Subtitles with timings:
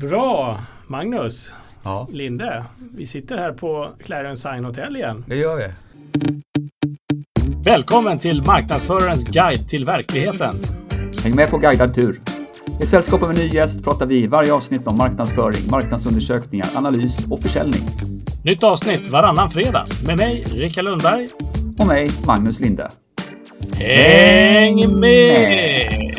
[0.00, 1.52] Bra, Magnus.
[1.82, 2.64] Ja, Linde,
[2.96, 5.24] vi sitter här på Clarion Sign Hotel igen.
[5.28, 5.68] det gör vi.
[7.64, 10.56] Välkommen till Marknadsförarens guide till verkligheten.
[11.24, 12.20] Häng med på guidad tur.
[12.82, 17.26] I sällskap med en ny gäst pratar vi i varje avsnitt om marknadsföring, marknadsundersökningar, analys
[17.30, 17.82] och försäljning.
[18.44, 21.28] Nytt avsnitt varannan fredag med mig, Rickard Lundberg.
[21.78, 22.88] Och mig, Magnus Linde.
[23.74, 26.16] Häng med!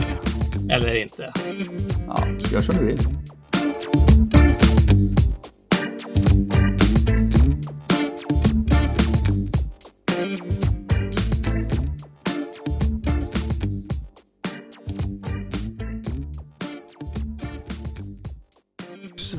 [0.71, 1.33] Eller inte.
[2.07, 2.99] Ja, gör som du vill.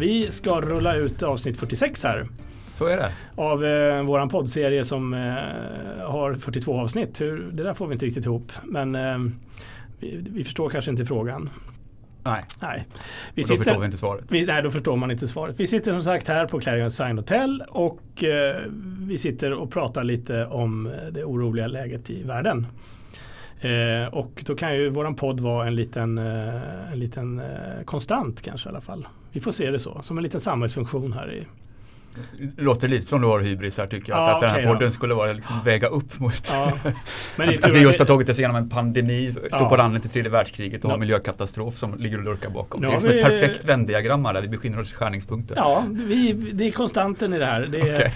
[0.01, 2.27] Vi ska rulla ut avsnitt 46 här
[2.73, 3.13] Så är det.
[3.35, 5.21] av eh, våran poddserie som eh,
[6.07, 7.21] har 42 avsnitt.
[7.21, 8.53] Hur, det där får vi inte riktigt ihop.
[8.65, 9.19] Men eh,
[9.99, 11.51] vi, vi förstår kanske inte frågan.
[12.23, 12.87] Nej, Nej.
[13.35, 14.25] Vi och då förstår vi inte svaret.
[14.29, 15.61] Vi, nej, då förstår man inte svaret.
[15.61, 18.57] Vi sitter som sagt här på Clarion Sign Hotel och eh,
[19.01, 22.67] vi sitter och pratar lite om det oroliga läget i världen.
[23.61, 27.47] Eh, och då kan ju våran podd vara en liten, eh, en liten eh,
[27.85, 29.09] konstant kanske i alla fall.
[29.33, 31.47] Vi får se det så, som en liten samhällsfunktion här i.
[32.57, 34.19] Låter lite som du har hybris här tycker jag.
[34.21, 36.73] Ja, att, att den här podden skulle vara liksom väga upp mot Ja.
[37.37, 39.69] Men att, att vi just har tagit oss igenom en pandemi, står Ja.
[39.69, 40.95] på randen till tredje världskriget och Ja.
[40.95, 42.81] har miljökatastrof som ligger och lurkar bakom.
[42.81, 45.57] Det är har som ett vi- perfekt vändiagram här där vi befinner oss i skärningspunkten.
[45.61, 47.61] Ja, vi, det är konstanten i det här.
[47.61, 48.13] Det är, Okej.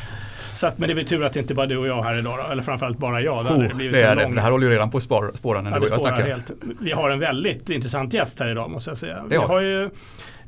[0.55, 2.19] Så att, men det är väl tur att det inte bara du och jag här
[2.19, 3.47] idag eller framförallt bara jag.
[3.47, 5.81] Oh, det är det, det här håller ju redan på att spåra när Ja, du
[5.81, 6.27] det och jag spårar snackar.
[6.31, 6.51] helt.
[6.81, 9.25] Vi har en väldigt intressant gäst här idag måste jag säga.
[9.29, 9.91] Vi har ju,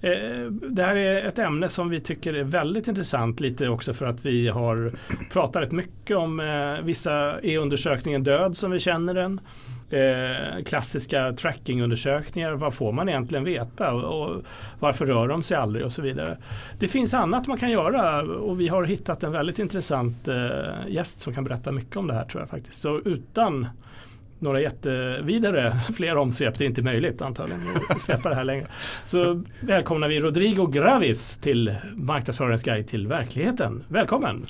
[0.06, 4.06] Eh, det här är ett ämne som vi tycker är väldigt intressant lite också för
[4.06, 4.92] att vi har
[5.32, 9.40] pratat rätt mycket om eh, vissa är undersökningen död som vi känner den.
[9.90, 14.42] Eh, klassiska trackingundersökningar, vad får man egentligen veta och, och
[14.78, 16.38] varför rör de sig aldrig och så vidare.
[16.78, 20.36] Det finns annat man kan göra och vi har hittat en väldigt intressant eh,
[20.88, 22.80] gäst som kan berätta mycket om det här tror jag faktiskt.
[22.80, 23.66] Så utan
[24.38, 26.58] några jättevidare fler omsvep.
[26.58, 28.66] Det är inte möjligt antagligen att svepa det här längre.
[29.04, 33.84] Så välkomnar vi Rodrigo Gravis till Marknadsförarens guide till verkligheten.
[33.88, 34.44] Välkommen!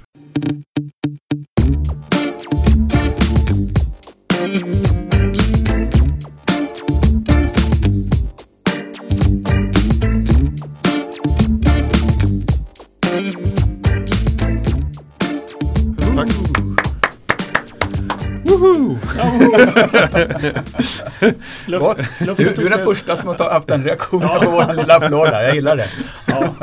[22.37, 24.41] Du, du är den första som har haft den reaktionen Ja.
[24.45, 25.43] på vår lilla applåd där.
[25.43, 25.89] Jag gillar det.
[26.27, 26.55] Ja,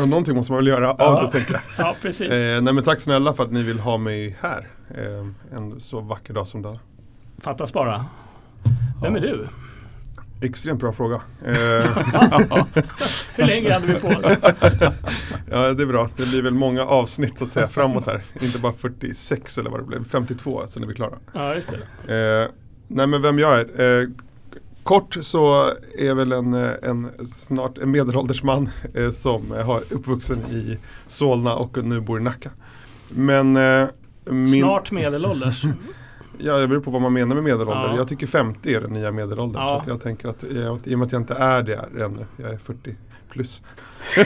[0.00, 1.22] Och någonting måste man väl göra av Ja.
[1.32, 1.62] det tänker jag.
[1.86, 2.28] ja, precis.
[2.30, 4.66] Eh, nej men tack snälla för att ni vill ha mig här.
[4.96, 6.78] Eh, en så vacker dag som idag.
[7.42, 8.04] Fattas bara.
[9.02, 9.48] Vem är du?
[10.40, 11.14] Extremt bra fråga.
[11.44, 11.52] Eh,
[13.36, 14.24] Hur länge hade vi på oss?
[15.50, 16.08] ja det är bra.
[16.16, 18.22] Det blir väl många avsnitt så att säga framåt här.
[18.40, 20.04] Inte bara 46 eller vad det blev.
[20.04, 21.18] 52 alltså när vi är klara.
[21.32, 21.70] Ja, just
[22.06, 22.42] det.
[22.44, 22.50] Eh,
[22.88, 24.00] nej men vem jag är.
[24.00, 24.08] Eh,
[24.82, 25.64] kort så
[25.98, 30.78] är jag väl en, eh, en snart en medelålders man eh, som har uppvuxen i
[31.06, 32.50] Solna och nu bor i Nacka.
[33.08, 33.88] Men eh,
[34.24, 35.64] min, Snart medelålders.
[36.38, 37.88] Ja, det beror på vad man menar med medelålder.
[37.88, 37.96] Ja.
[37.96, 39.62] Jag tycker 50 är den nya medelåldern.
[39.62, 39.68] Ja.
[39.68, 41.74] Så att jag tänker att jag, i och med att jag inte är det
[42.04, 42.96] ännu, jag är 40
[43.30, 43.60] plus.
[44.16, 44.22] Ja,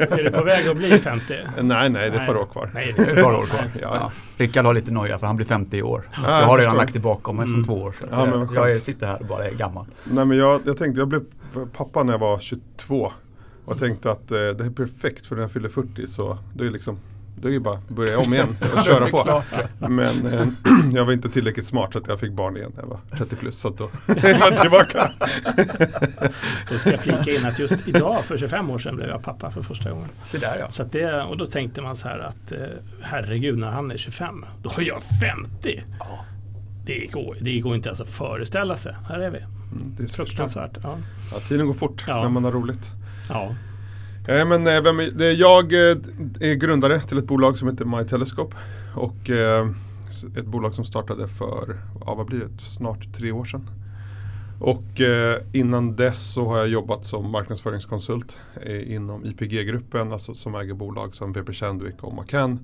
[0.00, 1.34] är du på väg att bli 50?
[1.34, 2.70] Eh, Nej, nej, det är ett par år kvar.
[2.74, 3.70] Nej, det är Ett par år kvar.
[3.82, 3.96] Ja.
[3.96, 4.12] Ja.
[4.36, 6.08] Rickard har lite noja för han blir 50 i år.
[6.12, 7.64] Ja, jag jag har redan lagt det bakom mig sedan Mm.
[7.64, 7.94] två år.
[8.00, 9.86] Så Ja, men jag, sitter här och bara är gammal.
[10.04, 11.20] Nej, men jag, jag tänkte, jag blev
[11.76, 13.12] pappa när jag var 22.
[13.64, 16.64] Och jag tänkte att eh, det är perfekt för när jag fyller 40 så då
[16.64, 16.98] är det liksom
[17.40, 19.22] då är det bara att börja om igen och köra på.
[19.22, 19.44] klart,
[19.78, 20.46] Men eh,
[20.94, 23.36] jag var inte tillräckligt smart så att jag fick barn igen när jag var 30
[23.36, 23.58] plus.
[23.60, 25.10] Så att då är man tillbaka.
[26.70, 29.50] Då ska jag flika in att just idag för 25 år sedan blev jag pappa
[29.50, 30.08] för första gången.
[30.24, 30.70] Se där ja.
[30.70, 32.58] Så att det, och då tänkte man så här att eh,
[33.02, 35.82] herregud när han är 25 då är jag 50.
[35.98, 36.24] Ja.
[36.86, 38.94] Det går, det går inte ens att föreställa sig.
[39.08, 39.38] Här är vi.
[39.38, 40.16] Mm, det är så.
[40.16, 40.78] Fruktansvärt.
[40.82, 40.98] Ja.
[41.32, 42.22] Ja, tiden går fort Ja.
[42.22, 42.90] när man har roligt.
[43.28, 43.54] Ja.
[44.28, 45.96] Eh, men, eh, vem är, det är jag eh,
[46.40, 48.56] är grundare till ett bolag som heter MyTelescope.
[48.94, 49.68] Och eh,
[50.36, 53.70] ett bolag som startade för, ja, vad blir det, snart tre år sedan.
[54.60, 60.54] Och eh, innan dess så har jag jobbat som marknadsföringskonsult eh, inom IPG-gruppen, alltså som
[60.54, 62.58] äger bolag som VP Sandvik och McCann.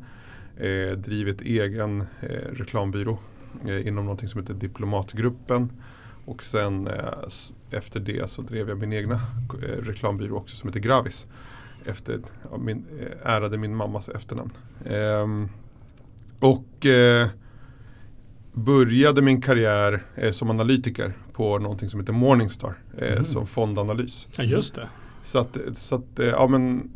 [0.56, 3.18] Eh, drivit egen eh, reklambyrå
[3.66, 5.70] eh, inom någonting som heter Diplomatgruppen.
[6.24, 7.04] Och sen eh,
[7.70, 9.20] efter det så drev jag min egna
[9.62, 11.26] eh, reklambyrå också som heter Gravis.
[11.86, 12.20] Efter
[12.50, 14.50] ja, min, eh, ärade min mammas efternamn.
[14.86, 15.48] Ehm,
[16.40, 17.28] och eh,
[18.52, 22.74] började min karriär eh, som analytiker på någonting som heter Morningstar.
[22.98, 23.24] Eh, Mhm.
[23.24, 24.28] Som fondanalys.
[24.36, 24.88] ja, just det.
[25.22, 26.90] Så att, så att eh, ja men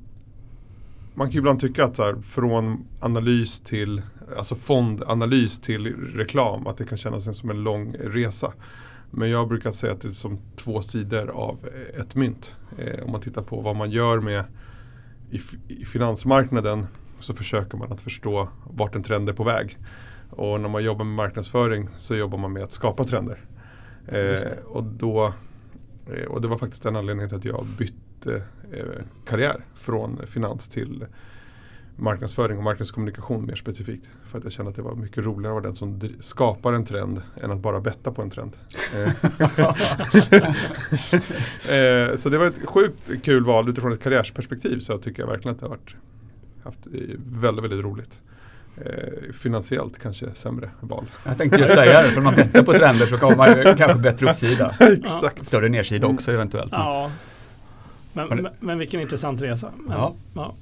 [1.15, 4.03] man kan ju ibland tycka att så här, från analys till,
[4.37, 8.53] alltså fondanalys till reklam, att det kan kännas som en lång resa.
[9.11, 11.59] Men jag brukar säga att det är som två sidor av
[11.95, 12.55] eh, ett mynt.
[12.79, 14.45] Eh, om man tittar på vad man gör med
[15.31, 16.87] i, i finansmarknaden
[17.21, 19.79] så försöker man att förstå vart en trend är på väg.
[20.31, 23.41] Och när man jobbar med marknadsföring så jobbar man med att skapa trender.
[24.07, 25.33] Eh, och, då,
[26.13, 28.43] eh, och det var faktiskt den anledningen till att jag bytte
[28.73, 31.07] eh, karriär från finans till
[31.97, 34.09] marknadsföring och marknadskommunikation mer specifikt.
[34.27, 36.85] För att jag kände att det var mycket roligare att vara den som skapar en
[36.85, 38.53] trend än att bara betta på en trend.
[38.95, 39.03] Eh,
[41.77, 45.29] eh, så det var ett sjukt kul val utifrån ett karriärsperspektiv så jag tycker jag
[45.29, 45.95] verkligen att det har varit
[46.65, 46.79] haft
[47.31, 48.21] väldigt, väldigt roligt.
[48.85, 51.05] Eh, finansiellt kanske sämre val.
[51.25, 53.75] Jag tänkte just säga det, för om man bettar på trender så kommer man ju
[53.75, 54.75] kanske bättre uppsida.
[54.81, 55.47] Exakt.
[55.47, 56.71] Större nedsida också eventuellt.
[56.71, 57.11] Men, Ja.
[58.13, 59.71] Men, Men- men, men vilken intressant resa.
[59.77, 60.15] Men, Ja.
[60.35, 60.55] ja.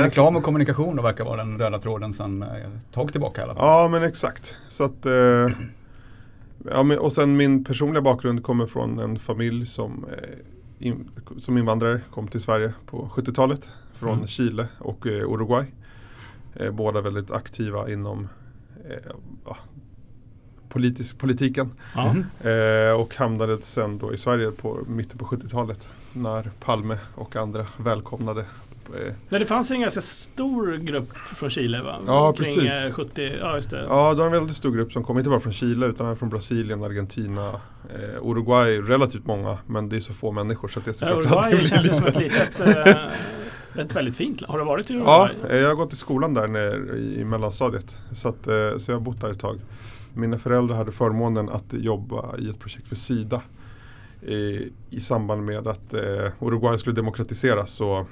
[0.00, 3.40] Men reklam och kommunikation då verkar vara den röda tråden sedan eh, ett tag tillbaka
[3.40, 3.66] i alla fall.
[3.66, 4.54] Ja men exakt.
[4.68, 5.48] Så att, eh,
[6.70, 11.58] ja, men, och sen min personliga bakgrund kommer från en familj som, eh, in, som
[11.58, 13.68] invandrare kom till Sverige på 70-talet.
[13.94, 14.26] Från Mm.
[14.26, 15.66] Chile och eh, Uruguay.
[16.54, 18.28] Eh, båda väldigt aktiva inom
[18.90, 19.12] eh,
[19.44, 19.56] ja,
[20.68, 21.70] politisk, politiken.
[21.96, 22.24] Mhm.
[22.50, 25.88] Eh, och hamnade sen då i Sverige på mitten på 70-talet.
[26.12, 28.44] När Palme och andra välkomnade
[28.96, 32.00] eh, Men det fanns en ganska stor grupp från Chile va?
[32.06, 32.86] Ja, Kring precis.
[32.86, 33.84] eh, 70, ja just det.
[33.88, 36.16] Ja, det var en väldigt stor grupp som kom, inte bara från Chile utan även
[36.16, 37.48] från Brasilien, Argentina,
[37.94, 39.58] eh, Uruguay, relativt många.
[39.66, 41.60] Men det är så få människor så att det är Ja, såklart att det Uruguay
[41.60, 42.86] blir känns ju som lite- ett litet,
[43.76, 44.50] eh, ett väldigt fint land.
[44.52, 45.56] Har du varit i Ja, Uruguay?
[45.56, 47.96] eh, jag har gått i skolan där nere i, mellanstadiet.
[48.12, 49.60] Så, att, eh, så jag har bott där ett tag.
[50.14, 53.42] Mina föräldrar hade förmånen att jobba i ett projekt för Sida.
[54.22, 58.06] I, i samband med att eh, Uruguay skulle demokratiseras så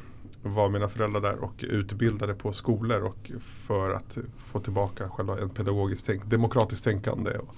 [0.54, 5.48] var mina föräldrar där och utbildade på skolor och för att få tillbaka själva en
[5.50, 7.54] pedagogiskt tänk, demokratiskt tänkande och,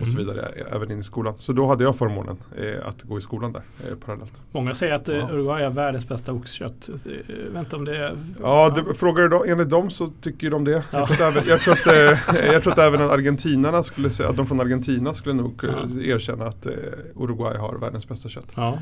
[0.00, 0.26] och så Mm.
[0.26, 1.34] vidare eh, även in i skolan.
[1.38, 4.32] Så då hade jag förmånen eh, att gå i skolan där eh, parallellt.
[4.52, 5.30] Många säger att eh.
[5.34, 6.88] Uruguay är världens bästa oxkött.
[7.56, 8.16] Inte om det är...
[8.42, 10.84] Ja, det, frågar du då, enligt dem så tycker de det.
[10.90, 10.98] Ja.
[10.98, 14.10] Jag, tror att även, jag, tror att, eh, jag tror att även att argentinarna skulle
[14.10, 15.88] säga, att de från Argentina skulle nog Ja.
[16.02, 16.66] erkänna att
[17.16, 18.48] Uruguay har världens bästa kött.
[18.54, 18.78] Ja.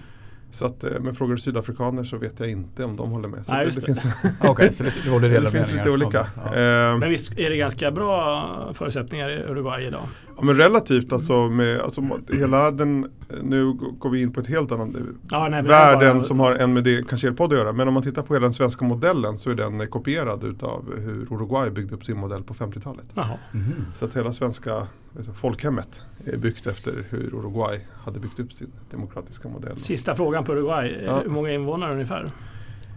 [0.52, 3.46] Så att, eh, men frågar du sydafrikaner så vet jag inte om de håller med.
[3.46, 3.86] Så Nej, det, det, det.
[3.86, 4.04] finns,
[4.44, 6.26] Okej, så det, det det finns lite olika.
[6.36, 6.54] Ja.
[6.54, 10.02] Eh, Men visst är det ganska bra förutsättningar i Uruguay idag?
[10.36, 12.02] ja, men relativt alltså med alltså,
[12.32, 13.10] hela den,
[13.42, 14.88] nu går vi in på ett helt annat
[15.30, 17.72] Ja, nej, världen bara- som har en med det kanske hjälpa att göra.
[17.72, 21.26] Men om man tittar på hela den svenska modellen så är den kopierad utav hur
[21.30, 23.04] Uruguay byggde upp sin modell på 50-talet.
[23.14, 23.38] Jaha.
[23.52, 23.72] Mhm.
[23.94, 24.86] Så att hela svenska
[25.34, 29.76] folkhemmet är byggt efter hur Uruguay hade byggt upp sin demokratiska modell.
[29.76, 30.90] Sista frågan på Uruguay.
[30.94, 31.20] Eh, Ja.
[31.20, 32.30] Hur många invånare ungefär?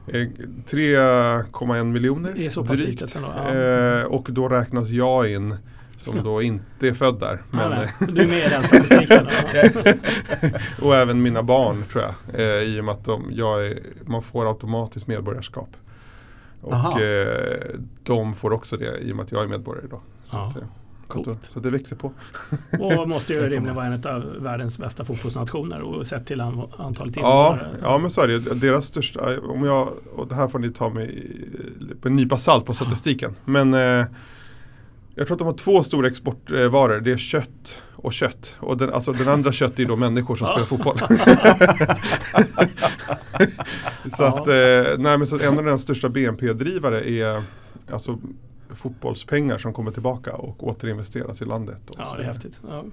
[0.07, 0.27] Eh,
[0.68, 3.01] 3,1 miljoner Det är så pass drygt.
[3.01, 3.54] litet ja.
[3.56, 5.56] Eh, och då räknas jag in
[5.98, 7.42] som då inte är född där.
[7.51, 7.89] Men, nej.
[8.00, 9.27] Du är med i den statistiken?
[9.54, 9.94] ja.
[10.86, 12.39] och även mina barn tror jag.
[12.42, 15.69] Eh, I och med att de, jag är, man får automatiskt medborgarskap.
[16.71, 16.89] Aha.
[16.92, 17.57] Och eh,
[18.04, 20.01] de får också det i och med att jag är medborgare idag.
[21.08, 21.50] Ja, coolt.
[21.54, 22.12] så, det växer på.
[22.80, 27.16] Och måste ju rimligen vara en av världens bästa fotbollsnationer och sett till an- antalet
[27.16, 27.78] Ja, invånare.
[27.82, 28.40] ja men så är det.
[28.40, 31.10] Deras största, om jag, och det här får ni ta med
[32.01, 33.36] på en nypa salt på statistiken.
[33.46, 34.06] Men eh,
[35.16, 37.00] jag tror att de har två stora exportvaror.
[37.00, 38.56] Det är kött och kött.
[38.60, 40.98] Och den, alltså den andra kött är då människor som spelar fotboll.
[44.18, 47.44] så att, eh, nej, men så en av deras största BNP-drivare är
[47.92, 48.20] alltså
[48.75, 51.82] fotbollspengar som kommer tillbaka och återinvesteras i landet.
[51.89, 52.60] Och Ja, så det är häftigt.
[52.70, 52.84] Ja.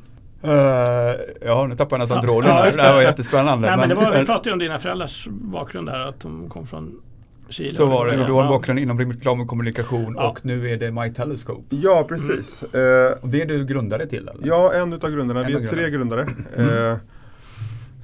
[0.43, 3.69] Eh, ja, nu tappade jag nästan Ja, tråden ja, Det här var jättespännande.
[3.69, 6.67] Nej, men det var, vi pratade ju om dina föräldrars bakgrund där, att de kom
[6.67, 7.01] från
[7.49, 7.73] Chile.
[7.73, 8.15] så var det.
[8.15, 8.27] Ja.
[8.27, 10.29] Du har en bakgrund inom reklam och kommunikation Ja.
[10.29, 11.63] och nu är det My Telescope.
[11.77, 12.65] Ja, precis.
[12.73, 13.07] Mm.
[13.07, 14.47] Eh, Och det är du grundare till eller?
[14.47, 15.41] Ja, en utav grundarna.
[15.41, 16.27] En Vi är tre grundare.
[16.57, 16.91] Mm.
[16.93, 16.97] Eh,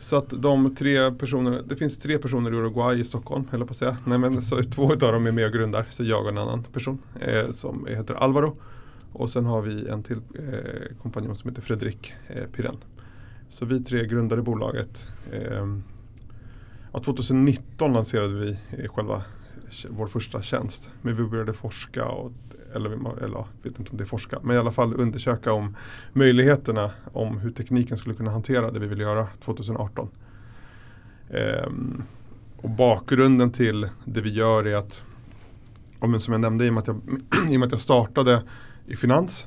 [0.01, 3.69] så att de tre personerna, det finns tre personer i Uruguay i Stockholm, höll jag
[3.69, 3.97] på att säga.
[4.05, 6.63] Nej men så två utav dem är med och grundar, så jag och en annan
[6.63, 8.57] person eh, som heter Alvaro.
[9.13, 12.77] Och sen har vi en till eh, kompanjon som heter Fredrik eh, Pirell.
[13.49, 15.07] Så vi tre grundade bolaget.
[15.33, 15.67] Eh,
[16.93, 19.23] ja, 2019 lanserade vi eh, själva
[19.89, 20.89] vår första tjänst.
[21.03, 22.33] Men vi började forska, och,
[22.77, 22.91] eller,
[23.25, 25.77] eller jag vet inte om det är forska, men i alla fall undersöka om
[26.13, 30.09] möjligheterna om hur tekniken skulle kunna hantera det vi vill göra 2018.
[31.31, 32.03] Ehm,
[32.57, 35.03] och bakgrunden till det vi gör är att,
[36.01, 37.01] men som jag nämnde, i och, med att jag,
[37.53, 38.43] i och med att jag startade
[38.87, 39.47] i finans,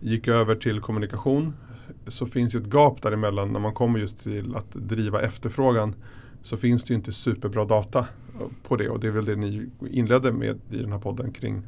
[0.00, 1.52] gick över till kommunikation,
[2.06, 5.94] så finns ju ett gap däremellan när man kommer just till att driva efterfrågan
[6.42, 8.06] så finns det ju inte superbra data
[8.62, 11.62] på det och det är väl det ni inledde med i den här podden kring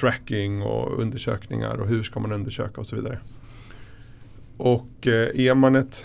[0.00, 3.18] tracking och undersökningar och hur ska man undersöka och så vidare.
[4.56, 6.04] Och eh, är man ett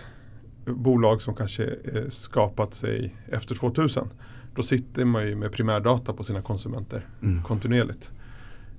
[0.66, 4.08] bolag som kanske eh, skapat sig efter 2000
[4.56, 7.44] då sitter man ju med primärdata på sina konsumenter Mm.
[7.44, 8.12] kontinuerligt.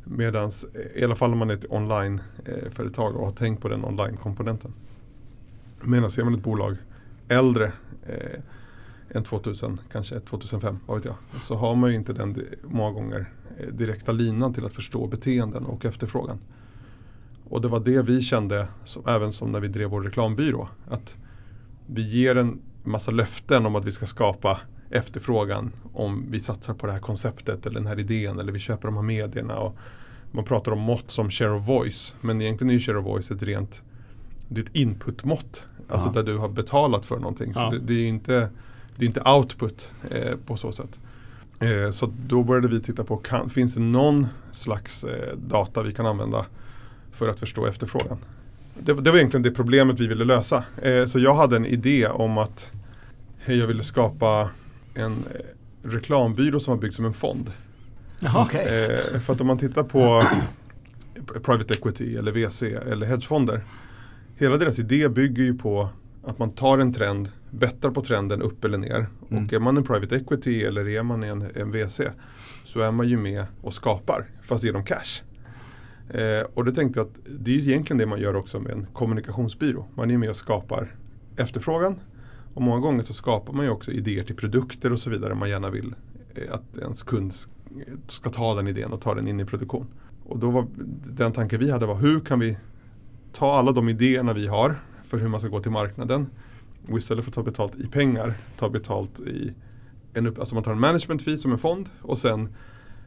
[0.04, 0.50] Medan
[0.94, 4.72] i alla fall om man är ett online-företag och har tänkt på den online-komponenten.
[5.82, 6.76] Medan är man ett bolag
[7.28, 7.72] äldre
[8.06, 8.40] eh,
[9.16, 11.42] än 2000, kanske 2005, vad vet jag.
[11.42, 15.64] Så har man ju inte den många gånger eh, direkta linan till att förstå beteenden
[15.66, 16.38] och efterfrågan.
[17.48, 20.68] Och det var det vi kände, som, även som när vi drev vår reklambyrå.
[20.88, 21.16] Att
[21.86, 26.86] vi ger en massa löften om att vi ska skapa efterfrågan om vi satsar på
[26.86, 29.58] det här konceptet eller den här idén eller vi köper de här medierna.
[29.58, 29.76] Och
[30.32, 33.42] man pratar om mått som share of voice men egentligen är share of voice ett
[33.42, 33.80] rent
[34.48, 35.64] det är ett inputmått.
[35.88, 36.12] Alltså Ja.
[36.12, 37.54] där du har betalat för någonting.
[37.54, 37.70] Så Ja.
[37.70, 38.48] det, det är inte,
[38.96, 40.98] det är inte output eh, på så sätt.
[41.64, 45.92] Eh, så då började vi titta på, kan, finns det någon slags eh, data vi
[45.92, 46.46] kan använda
[47.12, 48.18] för att förstå efterfrågan?
[48.78, 50.64] Det, det var egentligen det problemet vi ville lösa.
[50.82, 52.66] Eh, så jag hade en idé om att
[53.46, 54.50] jag ville skapa
[54.94, 55.24] en
[55.82, 57.52] reklambyrå som var byggd som en fond.
[58.20, 58.52] Jaha.
[58.52, 60.22] Eh, för att om man tittar på
[61.42, 63.64] private equity eller VC eller hedgefonder.
[64.36, 65.88] Hela deras idé bygger ju på
[66.26, 69.06] att man tar en trend, bettar på trenden upp eller ner.
[69.30, 69.44] Mm.
[69.44, 72.00] Och är man en private equity eller är man en, en VC
[72.64, 75.22] så är man ju med och skapar fast genom cash.
[76.10, 78.72] Eh, och det tänkte jag att det är ju egentligen det man gör också med
[78.72, 79.86] en kommunikationsbyrå.
[79.94, 80.94] Man är med och skapar
[81.36, 82.00] efterfrågan.
[82.54, 85.50] Och många gånger så skapar man ju också idéer till produkter och så vidare man
[85.50, 85.94] gärna vill
[86.34, 87.32] eh, att ens kund
[88.06, 89.86] ska ta den idén och ta den in i produktion.
[90.26, 90.66] Och då var
[91.06, 92.56] den tanken vi hade var hur kan vi
[93.32, 94.76] ta alla de idéerna vi har
[95.18, 96.26] för hur man ska gå till marknaden
[96.88, 99.54] och istället för att ta betalt i pengar ta betalt i
[100.14, 102.48] en upp, alltså man tar en management fee som en fond och sen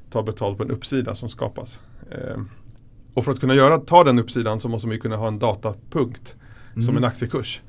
[0.09, 1.79] ta betalt på en uppsida som skapas.
[2.11, 2.41] Eh,
[3.13, 6.35] och för att kunna göra, ta den uppsidan så måste man kunna ha en datapunkt
[6.73, 6.97] som Mm.
[6.97, 7.61] en aktiekurs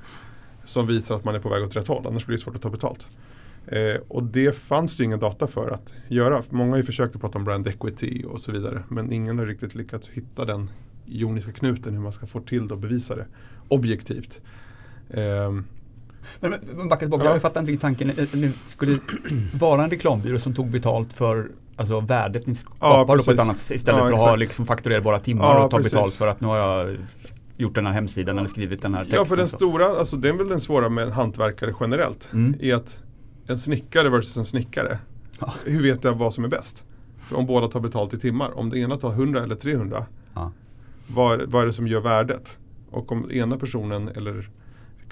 [0.65, 2.63] som visar att man är på väg åt rätt håll, annars blir det svårt att
[2.63, 3.07] ta betalt.
[3.67, 6.43] Eh, och det fanns det ju ingen data för att göra.
[6.51, 9.47] Många har ju försökt att prata om brand equity och så vidare men ingen har
[9.47, 10.71] riktigt lyckats hitta den
[11.07, 13.27] joniska knuten hur man ska få till det och bevisa det
[13.69, 14.41] objektivt.
[15.11, 15.65] Ehm,
[16.41, 17.33] Men, men, backa tillbaka, Ja.
[17.33, 18.11] jag fattar inte riktigt tanken.
[18.11, 18.99] Eh, Det skulle
[19.53, 23.59] vara en reklambyrå som tog betalt för alltså, värdet ni skapar då på ett annat
[23.59, 24.39] sätt istället Ja, för att ha exakt.
[24.39, 25.93] liksom, fakturerbara timmar Ja, och ta precis.
[25.93, 26.97] betalt för att nu har jag
[27.57, 29.19] gjort den här hemsidan eller skrivit den här texten.
[29.19, 32.29] ja för den stora, alltså det är väl den svåra med hantverkare generellt.
[32.33, 32.55] Mm.
[32.61, 32.99] Är att
[33.47, 34.99] en snickare versus en snickare.
[35.41, 35.55] Ja.
[35.65, 36.85] Hur vet jag vad som är bäst?
[37.29, 38.59] För om båda tar betalt i timmar.
[38.59, 40.07] Om det ena tar 100 eller 300.
[40.35, 40.53] Ja.
[41.07, 42.57] Vad, vad är det som gör värdet?
[42.91, 44.51] Och om ena personen eller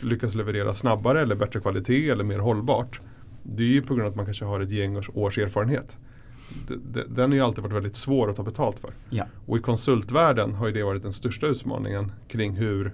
[0.00, 3.00] lyckas leverera snabbare eller bättre kvalitet eller mer hållbart.
[3.42, 5.96] Det är ju på grund av att man kanske har ett gäng års, erfarenhet.
[7.08, 8.90] Den har ju alltid varit väldigt svår att ta betalt för.
[9.10, 9.24] Ja.
[9.46, 12.92] Och i konsultvärlden har ju det varit den största utmaningen kring hur,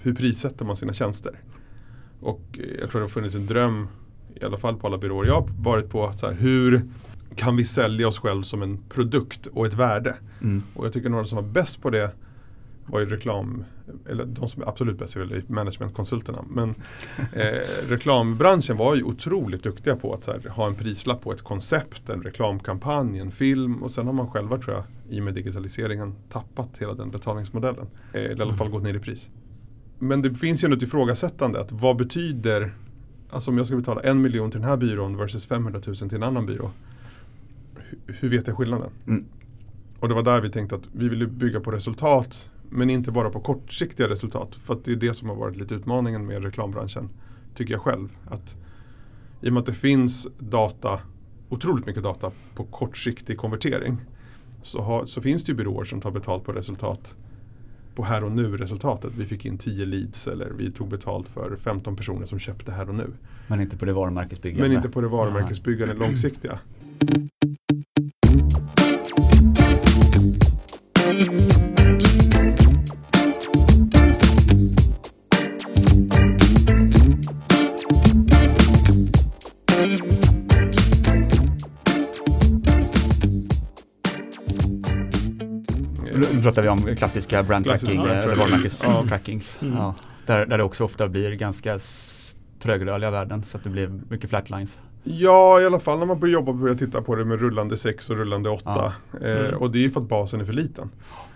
[0.00, 1.40] hur prissätter man sina tjänster.
[2.20, 3.88] Och jag tror det har funnits en dröm,
[4.34, 6.82] i alla fall på alla byråer jag har varit på, att så här, hur
[7.34, 10.16] kan vi sälja oss själv som en produkt och ett värde?
[10.40, 10.62] Mm.
[10.74, 12.10] Och jag tycker några som var bäst på det
[12.88, 13.64] var ju reklam,
[14.08, 16.44] eller de som är absolut bäst är väl managementkonsulterna.
[16.50, 16.74] Men
[17.32, 22.08] eh, reklambranschen var ju otroligt duktiga på att här, ha en prislapp på ett koncept,
[22.08, 24.84] en reklamkampanj, en film och sen har man själva tror jag
[25.16, 27.86] i och med digitaliseringen tappat hela den betalningsmodellen.
[28.12, 29.30] Eh, eller i alla fall gått ner i pris.
[29.98, 32.72] Men det finns ju ändå ett ifrågasättande att vad betyder,
[33.30, 36.14] alltså om jag ska betala en miljon till den här byrån versus 500 000 till
[36.14, 36.70] en annan byrå.
[37.76, 38.90] Hur, hur vet jag skillnaden?
[39.06, 39.24] Mm.
[40.00, 43.30] Och det var där vi tänkte att vi ville bygga på resultat men inte bara
[43.30, 44.54] på kortsiktiga resultat.
[44.54, 47.08] För att det är det som har varit lite utmaningen med reklambranschen.
[47.54, 48.08] Tycker jag själv.
[48.26, 48.54] Att
[49.40, 51.00] I och med att det finns data,
[51.48, 53.96] otroligt mycket data på kortsiktig konvertering.
[54.62, 57.14] Så, har, så finns det ju byråer som tar betalt på resultat
[57.94, 59.12] på här och nu resultatet.
[59.16, 62.88] Vi fick in 10 leads eller vi tog betalt för 15 personer som köpte här
[62.88, 63.10] och nu.
[63.46, 64.68] Men inte på det varumärkesbyggande.
[64.68, 66.58] Men inte på det varumärkesbyggande långsiktiga.
[86.48, 88.40] Pratar vi om klassiska brand Klassisk tracking, brand eller tracking.
[88.50, 89.04] varumärkes Ja.
[89.08, 89.58] trackings.
[89.62, 89.74] Mm.
[89.76, 89.94] Ja.
[90.26, 91.78] Där, där det också ofta blir ganska
[92.62, 94.78] trögrörliga värden så att det blir mycket flatlines.
[95.04, 97.76] Ja, i alla fall när man börjar jobba och börjar titta på det med rullande
[97.76, 98.92] 6 och rullande 8.
[99.22, 99.54] Eh, Mm.
[99.54, 100.90] och det är ju för att basen är för liten.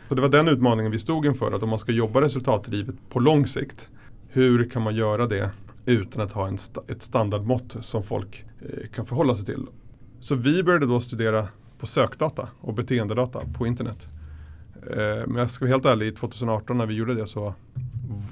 [0.08, 3.20] Så det var den utmaningen vi stod inför, att om man ska jobba resultatdrivet på
[3.20, 3.88] lång sikt,
[4.28, 5.50] hur kan man göra det
[5.86, 9.66] utan att ha en sta ett standardmått som folk eh, kan förhålla sig till.
[10.20, 14.06] Så vi började då studera på sökdata och beteendedata på internet.
[14.90, 17.54] Eh, men jag ska vara helt ärlig, 2018 när vi gjorde det så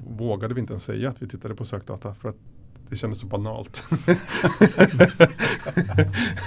[0.06, 2.36] vågade vi inte ens säga att vi tittade på sökdata för att
[2.88, 3.84] det kändes så banalt.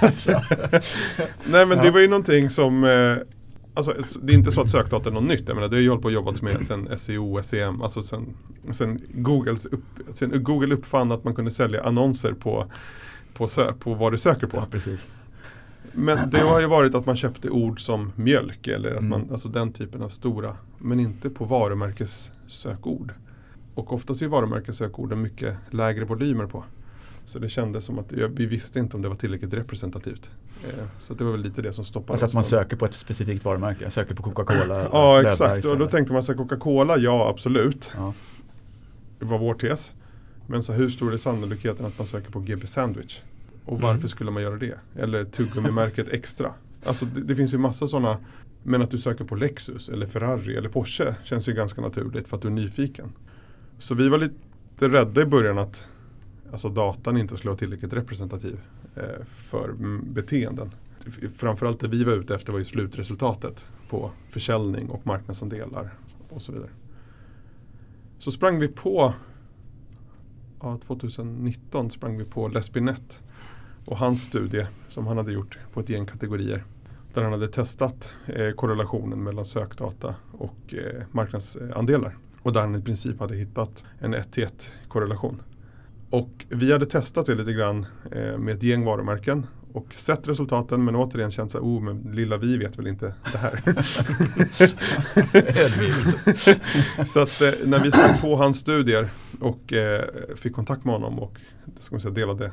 [0.01, 0.31] alltså.
[1.45, 3.17] Nej men det var ju någonting som eh,
[3.75, 5.47] Alltså, det är inte så att sökdata är något nytt.
[5.47, 8.33] Jag menar, det har ju hållit på och jobbat med sen SEO, SEM, alltså sen,
[8.71, 12.65] sen, Googles upp, sen Google uppfann att man kunde sälja annonser på,
[13.33, 14.57] på, sö, på vad du söker på.
[14.57, 15.07] Ja, precis.
[15.93, 19.09] Men det har ju varit att man köpte ord som mjölk eller att mm.
[19.09, 23.13] man, alltså den typen av stora, men inte på varumärkessökord.
[23.75, 26.63] Och oftast är varumärkessökorden mycket lägre volymer på.
[27.25, 30.29] Så det kändes som att vi visste inte om det var tillräckligt representativt.
[30.63, 32.35] Eh, så det var väl lite det som stoppade alltså oss.
[32.35, 34.87] Alltså att man söker på ett specifikt varumärke, söker på Coca-Cola?
[34.91, 37.91] ja exakt, och då tänkte man sig Coca-Cola, ja absolut.
[37.95, 38.13] Ja.
[39.19, 39.91] Det var vår tes.
[40.47, 43.19] Men så hur stor är sannolikheten att man söker på GB Sandwich?
[43.65, 44.07] Och varför mm.
[44.07, 44.79] skulle man göra det?
[44.95, 46.53] Eller tuggummimärket extra?
[46.83, 48.17] Alltså det, det finns ju massa sådana
[48.63, 52.37] men att du söker på Lexus eller Ferrari eller Porsche känns ju ganska naturligt för
[52.37, 53.11] att du är nyfiken.
[53.79, 55.83] Så vi var lite rädda i början att
[56.51, 58.59] alltså datan inte skulle vara tillräckligt representativ
[58.95, 59.73] eh, för
[60.13, 60.71] beteenden.
[61.35, 65.93] Framförallt det vi var ute efter var ju slutresultatet på försäljning och marknadsandelar
[66.29, 66.69] och så vidare.
[68.19, 69.13] Så sprang vi på,
[70.61, 73.19] ja, 2019 sprang vi på Lespinet
[73.85, 76.63] och hans studie som han hade gjort på ett gäng kategorier.
[77.13, 82.15] Där han hade testat eh, korrelationen mellan sökdata och eh, marknadsandelar.
[82.41, 84.47] Och där han i princip hade hittat en 1-1
[84.87, 85.41] korrelation.
[86.09, 90.85] Och vi hade testat det lite grann eh, med ett gäng varumärken och sett resultaten
[90.85, 93.61] men återigen känt så här, oh men lilla vi vet väl inte det här.
[97.05, 100.03] så att eh, när vi såg på hans studier och eh,
[100.35, 101.37] fick kontakt med honom och
[101.79, 102.51] ska man säga, delade,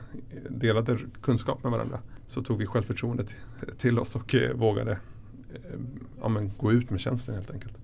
[0.48, 1.98] delade kunskap med varandra
[2.28, 3.34] så tog vi självförtroendet
[3.78, 4.98] till oss och eh, vågade eh,
[6.20, 7.74] ja, men, gå ut med tjänsten helt enkelt.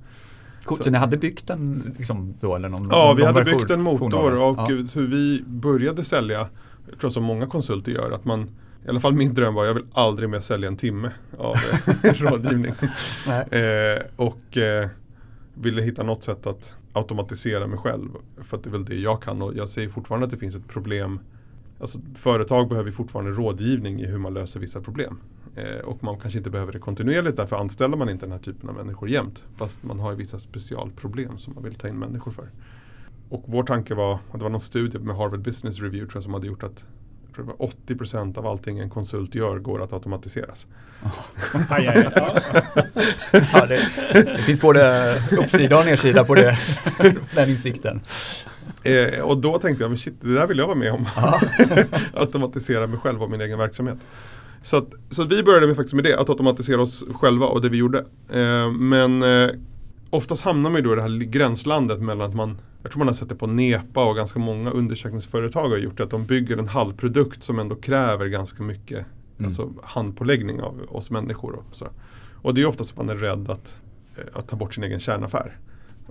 [0.65, 3.45] Coolt, så, så ni hade byggt en liksom, då, eller någon, Ja, någon vi hade
[3.45, 4.67] byggt en motor och ja.
[4.95, 6.49] hur vi började sälja,
[6.91, 8.49] jag tror som många konsulter gör, att man
[8.87, 12.13] i alla fall min dröm var, jag vill aldrig mer sälja en timme av eh,
[12.15, 12.75] rådgivning.
[13.51, 14.89] eh, och eh,
[15.55, 18.09] ville hitta något sätt att automatisera mig själv.
[18.43, 20.55] För att det är väl det jag kan och jag säger fortfarande att det finns
[20.55, 21.21] ett problem.
[21.81, 25.21] Alltså, företag behöver fortfarande rådgivning i hur man löser vissa problem.
[25.57, 28.69] Eh, och man kanske inte behöver det kontinuerligt därför anställer man inte den här typen
[28.69, 29.45] av människor jämt.
[29.57, 32.49] Fast man har ju vissa specialproblem som man vill ta in människor för.
[33.29, 36.23] Och vår tanke var, och det var någon studie med Harvard Business Review tror jag,
[36.23, 36.85] som hade gjort att
[37.37, 40.67] jag tror det var 80 procent av allting en konsult gör går att automatiseras.
[41.71, 42.43] aj, aj, aj.
[43.53, 43.81] ja, det,
[44.13, 46.59] det, finns både uppsida och nedsida på det,
[47.35, 48.01] den insikten.
[48.83, 51.07] Eh, och då tänkte jag, men shit, det där vill jag vara med om.
[52.15, 53.99] Automatisera mig själv och min egen verksamhet.
[54.63, 57.63] Så, att, så att vi började med, faktiskt med det, att automatisera oss själva och
[57.63, 57.99] det vi gjorde.
[58.33, 59.51] Eh, men eh,
[60.11, 63.09] oftast hamnar man ju då i det här gränslandet mellan att man jag tror man
[63.09, 66.05] har sett det på NEPA och ganska många undersökningsföretag har gjort det.
[66.05, 69.45] Att de bygger en halvprodukt som ändå kräver ganska mycket mm.
[69.45, 71.55] alltså handpåläggning av oss människor.
[71.55, 71.87] Och, så.
[72.43, 73.77] och det är oftast att man är rädd att,
[74.17, 75.59] eh, att ta bort sin egen kärnaffär.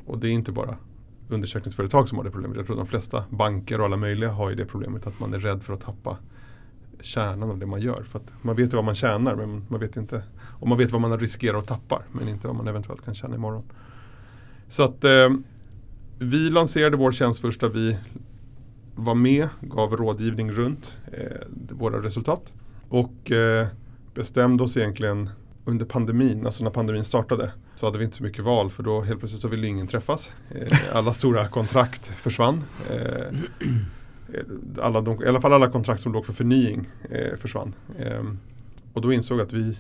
[0.06, 0.78] Och det är inte bara
[1.30, 2.58] undersökningsföretag som har det problemet.
[2.58, 5.34] Jag tror att de flesta banker och alla möjliga har ju det problemet att man
[5.34, 6.18] är rädd för att tappa
[7.02, 8.04] kärnan av det man gör.
[8.04, 10.24] För att man vet ju vad man tjänar men man vet inte
[10.60, 13.36] och man vet vad man riskerar att tappa men inte vad man eventuellt kan tjäna
[13.36, 13.64] imorgon.
[14.70, 15.30] Så att eh,
[16.20, 17.98] vi lanserade vår tjänst först där vi
[18.96, 22.54] var med, gav rådgivning runt eh, våra resultat
[22.90, 23.68] och eh,
[24.14, 25.30] bestämde oss egentligen
[25.66, 29.02] under pandemin, alltså när pandemin startade, så hade vi inte så mycket val för då
[29.02, 30.32] helt plötsligt så ville ingen träffas.
[30.52, 32.64] Eh, alla stora kontrakt försvann.
[32.90, 33.38] Eh,
[34.82, 37.74] alla de, I alla fall alla kontrakt som låg för förnying eh, försvann.
[38.00, 38.40] Ehm,
[38.94, 39.78] och då insåg att vi,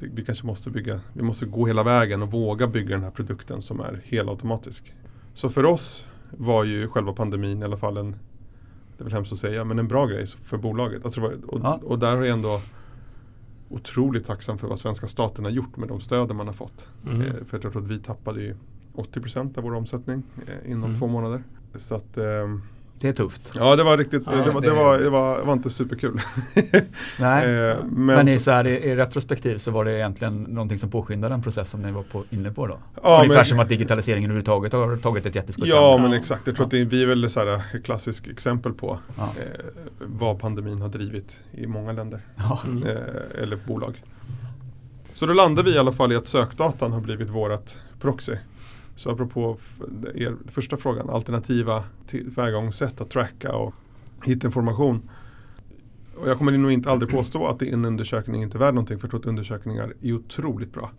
[0.00, 3.62] vi kanske måste bygga, vi måste gå hela vägen och våga bygga den här produkten
[3.62, 4.94] som är helautomatisk.
[5.34, 8.10] Så för oss var ju själva pandemin i alla fall en,
[8.96, 11.04] det är väl hemskt att säga, men en bra grej för bolaget.
[11.04, 11.80] Alltså och, ja.
[11.82, 12.60] och där är jag ändå
[13.68, 16.88] otroligt tacksam för vad svenska staten har gjort med de stöden man har fått.
[17.06, 17.22] Mm.
[17.22, 18.56] Eh, för jag tror att vi tappade ju
[18.94, 20.98] 80% av vår omsättning eh, inom mm.
[20.98, 21.42] två månader.
[21.76, 22.24] Så att eh,
[23.02, 23.52] det är tufft.
[23.54, 26.20] Ja det var riktigt, ja, det, var, det, var, det, var, det var inte superkul.
[27.18, 30.78] Nej, eh, men, men i, så här, i, i retrospektiv så var det egentligen någonting
[30.78, 32.78] som påskyndade den process som ni var på, inne på då?
[33.02, 36.56] Ja, Ungefär men, som att digitaliseringen överhuvudtaget har tagit ett jätteskott Ja men exakt, jag
[36.56, 36.66] tror ja.
[36.66, 39.22] att det, vi är väl så här, ett klassiskt exempel på ja.
[39.22, 39.64] eh,
[39.98, 42.20] vad pandemin har drivit i många länder.
[42.64, 42.82] Mm.
[42.82, 44.02] Eh, eller bolag.
[45.14, 48.36] Så då landar vi i alla fall i att sökdatan har blivit vårat proxy.
[48.96, 49.58] Så apropå
[50.14, 53.74] er första frågan, alternativa tillvägagångssätt att tracka och
[54.24, 55.10] hitta information.
[56.16, 59.06] Och jag kommer nog inte aldrig påstå att en undersökning inte är värd någonting för
[59.06, 60.90] jag tror att undersökningar är otroligt bra.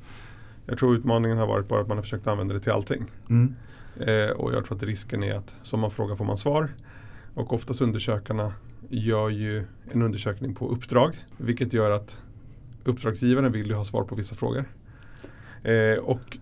[0.65, 3.05] Jag tror utmaningen har varit bara att man har försökt använda det till allting.
[3.29, 3.55] Mm.
[3.99, 6.69] Eh, och jag tror att risken är att som man frågar får man svar.
[7.33, 8.53] Och oftast undersökarna
[8.89, 11.25] gör ju en undersökning på uppdrag.
[11.37, 12.17] Vilket gör att
[12.83, 14.65] uppdragsgivaren vill ju ha svar på vissa frågor.
[15.63, 16.37] Eh, och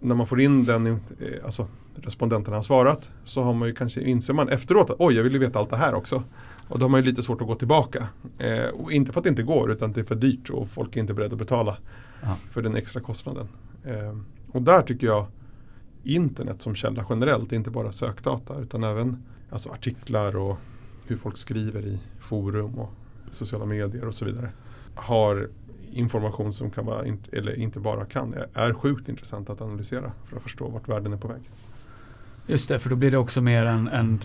[0.00, 0.96] när man får in den, eh,
[1.44, 5.22] alltså respondenten har svarat, så har man ju kanske, inser man efteråt att oj, jag
[5.22, 6.22] vill ju veta allt det här också.
[6.68, 8.08] Och då har man ju lite svårt att gå tillbaka.
[8.38, 10.96] Eh, och inte för att det inte går, utan det är för dyrt och folk
[10.96, 11.76] är inte beredda att betala
[12.22, 12.36] Aha.
[12.50, 13.48] för den extra kostnaden.
[13.84, 14.16] Eh,
[14.52, 15.26] och där tycker jag
[16.02, 20.58] internet som källa generellt, inte bara sökdata utan även alltså artiklar och
[21.06, 22.92] hur folk skriver i forum och
[23.30, 24.50] sociala medier och så vidare.
[24.96, 25.48] Har
[25.92, 30.42] information som kan vara, eller inte bara kan, är sjukt intressant att analysera för att
[30.42, 31.50] förstå vart världen är på väg.
[32.46, 34.24] Just det, för då blir det också mer en, en,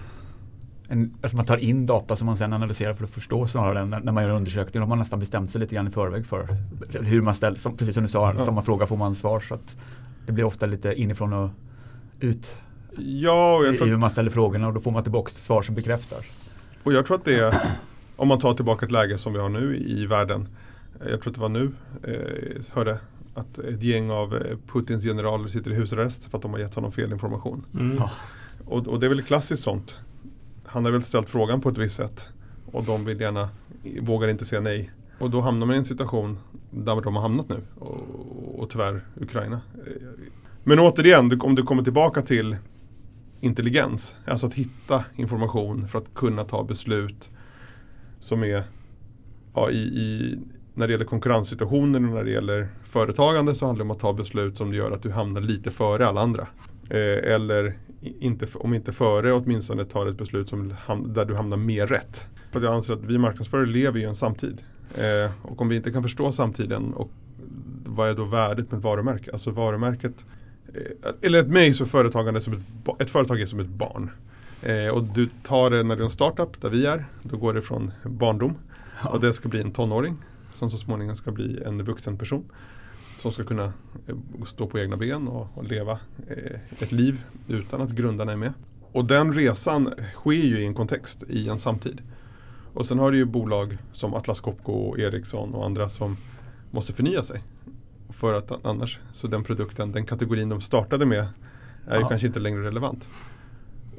[0.88, 3.90] en alltså man tar in data som man sen analyserar för att förstå snarare än
[3.90, 4.82] när man gör undersökningar.
[4.82, 6.48] Då har man nästan bestämt sig lite grann i förväg för
[7.04, 8.46] hur man ställer, som, precis som du sa, ja.
[8.46, 9.40] samma fråga får man svar.
[9.40, 9.76] Så att
[10.26, 11.50] det blir ofta lite inifrån och
[12.20, 12.58] ut
[12.98, 16.20] ja, och i hur man ställer frågorna och då får man tillbaka svar som bekräftar.
[16.84, 17.56] Och jag tror att det är,
[18.22, 20.48] om man tar tillbaka ett läge som vi har nu i världen.
[21.10, 21.72] Jag tror att det var nu,
[22.04, 23.00] eh, hörde
[23.34, 26.76] att ett gäng av eh, Putins generaler sitter i husarrest för att de har gett
[26.76, 27.66] honom fel information.
[27.74, 27.98] Mm.
[27.98, 28.12] Ja.
[28.66, 29.96] Och, och, det är väl klassiskt sånt.
[30.66, 32.28] Han har väl ställt frågan på ett visst sätt
[32.72, 33.50] och de vill gärna,
[34.02, 34.92] vågar inte säga nej.
[35.20, 39.06] Och då hamnar man i en situation där de har hamnat nu och, och tyvärr
[39.22, 39.62] Ukraina.
[40.64, 42.58] Men återigen, om du kommer tillbaka till
[43.40, 47.30] intelligens, alltså att hitta information för att kunna ta beslut
[48.22, 48.64] som är
[49.54, 50.38] ja, i, i
[50.74, 54.14] när det gäller konkurrenssituationen och när det gäller företagande så handlar det om att ta
[54.14, 56.48] beslut som gör att du hamnar lite före alla andra.
[56.90, 60.74] Eh, eller inte, om inte före åtminstone tar ett beslut som,
[61.06, 62.22] där du hamnar mer rätt.
[62.52, 64.62] För jag anser att vi marknadsförare lever i en samtid.
[64.96, 67.12] Eh, och om vi inte kan förstå samtiden och
[67.86, 69.32] vad är då värdet med ett varumärke?
[69.32, 70.26] Alltså varumärket,
[70.74, 74.12] eh, eller ett mig så företagande som ett, ett företag är som ett barn.
[74.62, 77.54] Eh, och du tar det när du är en startup där vi är, då går
[77.54, 78.56] det från barndom
[79.04, 79.10] ja.
[79.10, 80.18] och det ska bli en tonåring
[80.54, 82.46] som så småningom ska bli en vuxen person.
[83.18, 83.74] Som ska kunna
[84.08, 84.16] eh,
[84.48, 88.54] stå på egna ben och, och leva eh, ett liv utan att grundarna är med.
[88.92, 92.02] Och den resan sker ju i en kontext, i en samtid.
[92.74, 96.18] Och sen har du ju bolag som Atlas Copco och Ericsson och andra som
[96.72, 97.44] måste förnya sig.
[98.10, 101.28] För att annars, så den produkten, den kategorin de startade med
[101.88, 103.08] är ju kanske inte längre relevant.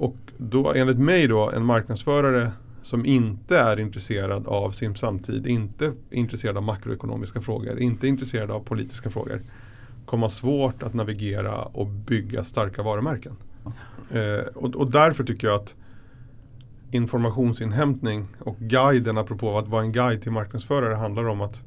[0.03, 5.93] Och då enligt mig då, en marknadsförare som inte är intresserad av sin samtid, inte
[6.11, 9.41] intresserad av makroekonomiska frågor, inte intresserad av politiska frågor,
[10.07, 13.33] kommer ha svårt att navigera och bygga starka varumärken.
[14.11, 15.75] Eh, och, och, därför tycker jag att
[16.91, 21.61] informationsinhämtning och guiden, apropå att vara en guide till marknadsförare, handlar om att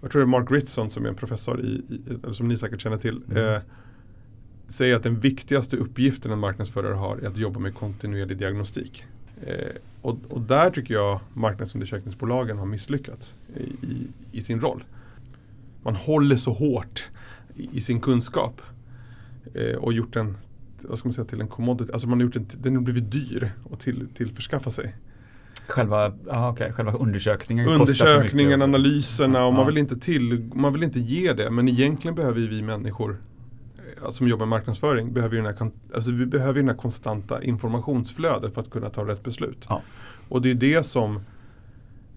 [0.00, 1.82] jag tror det är Mark Ritson som är en professor, i,
[2.30, 3.54] i som ni säkert känner till, mm.
[3.54, 3.60] eh,
[4.68, 9.04] säger att den viktigaste uppgiften en marknadsförare har är att jobba med kontinuerlig diagnostik.
[9.46, 9.54] Eh,
[10.02, 14.84] och, och, där tycker jag marknadsundersökningsbolagen har misslyckats i, i, i, sin roll.
[15.82, 17.08] Man håller så hårt
[17.56, 18.60] i, i sin kunskap
[19.54, 20.36] eh, och gjort den
[20.82, 21.92] vad ska man säga, till en commodity.
[21.92, 24.94] Alltså man har gjort en, den har blivit dyr att till, tillförskaffa sig.
[25.66, 26.72] Själva, aha, okay.
[26.72, 31.50] Själva undersökningen Undersökningen, analyserna och man, vill inte till, man vill inte ge det.
[31.50, 33.16] Men egentligen behöver vi människor
[34.10, 38.54] som jobbar med marknadsföring behöver ju den här, alltså vi behöver den här konstanta informationsflödet
[38.54, 39.66] för att kunna ta rätt beslut.
[39.68, 39.82] Ja.
[40.28, 41.20] Och det är det som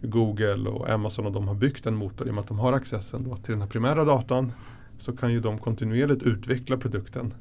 [0.02, 2.74] Google och Amazon och de har byggt en motor i och med att de har
[2.74, 4.52] accessen då till den här primära datan
[4.98, 7.34] så kan ju de kontinuerligt utveckla produkten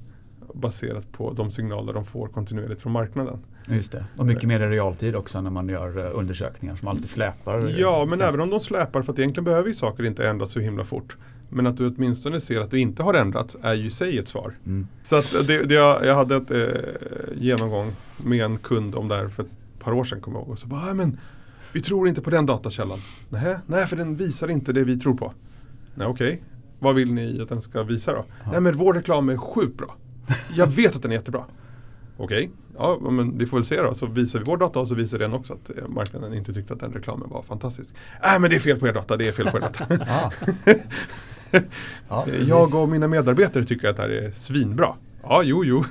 [0.55, 3.39] baserat på de signaler de får kontinuerligt från marknaden.
[3.67, 7.09] Just det, och mycket mer i realtid också när man gör eh, undersökningar som alltid
[7.09, 7.75] släpar.
[7.79, 10.61] Ja, men även om de släpar för att egentligen behöver ju saker inte ändras så
[10.61, 11.17] himla fort.
[11.51, 14.29] Men att du åtminstone ser att du inte har ändrat är ju i sig ett
[14.29, 14.55] svar.
[14.67, 14.87] Mm.
[15.03, 16.67] Så att det, det jag, jag, hade ett eh,
[17.35, 20.21] genomgång med en kund om det här för ett par år sedan.
[20.21, 20.51] Kom jag ihåg.
[20.51, 21.19] Och så bara, men
[21.73, 22.99] vi tror inte på den datakällan.
[23.29, 25.33] Nej, nej, för den visar inte det vi tror på.
[25.95, 26.33] Nej, okej.
[26.33, 26.39] Okay.
[26.79, 28.25] Vad vill ni att den ska visa då?
[28.45, 28.51] Ja.
[28.53, 29.97] Nej, men vår reklam är sjukt bra.
[30.55, 31.45] Jag vet att den är jättebra.
[32.17, 33.01] Okej, okay.
[33.03, 33.95] ja, men vi får väl se då.
[33.95, 36.75] Så visar vi vår data och så visar den också att eh, marknaden inte tyckte
[36.75, 37.95] att den reklamen var fantastisk.
[38.23, 39.87] Nej, äh, men det är fel på er data, det är fel på er data.
[42.09, 44.95] ja, jag och mina medarbetare tycker att det här är svinbra.
[45.23, 45.85] Ja, jo, jo.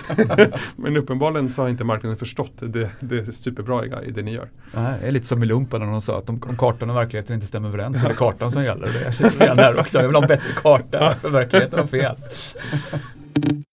[0.76, 4.48] Men uppenbarligen så har inte marknaden förstått det, det är superbra i det ni gör.
[4.72, 7.34] det är lite som i lumpen när de sa att om, om kartan och verkligheten
[7.34, 8.86] inte stämmer överens så är det kartan som gäller.
[8.86, 9.98] Det är lite där också.
[9.98, 12.16] Jag vill ha en bättre karta för verkligheten har fel.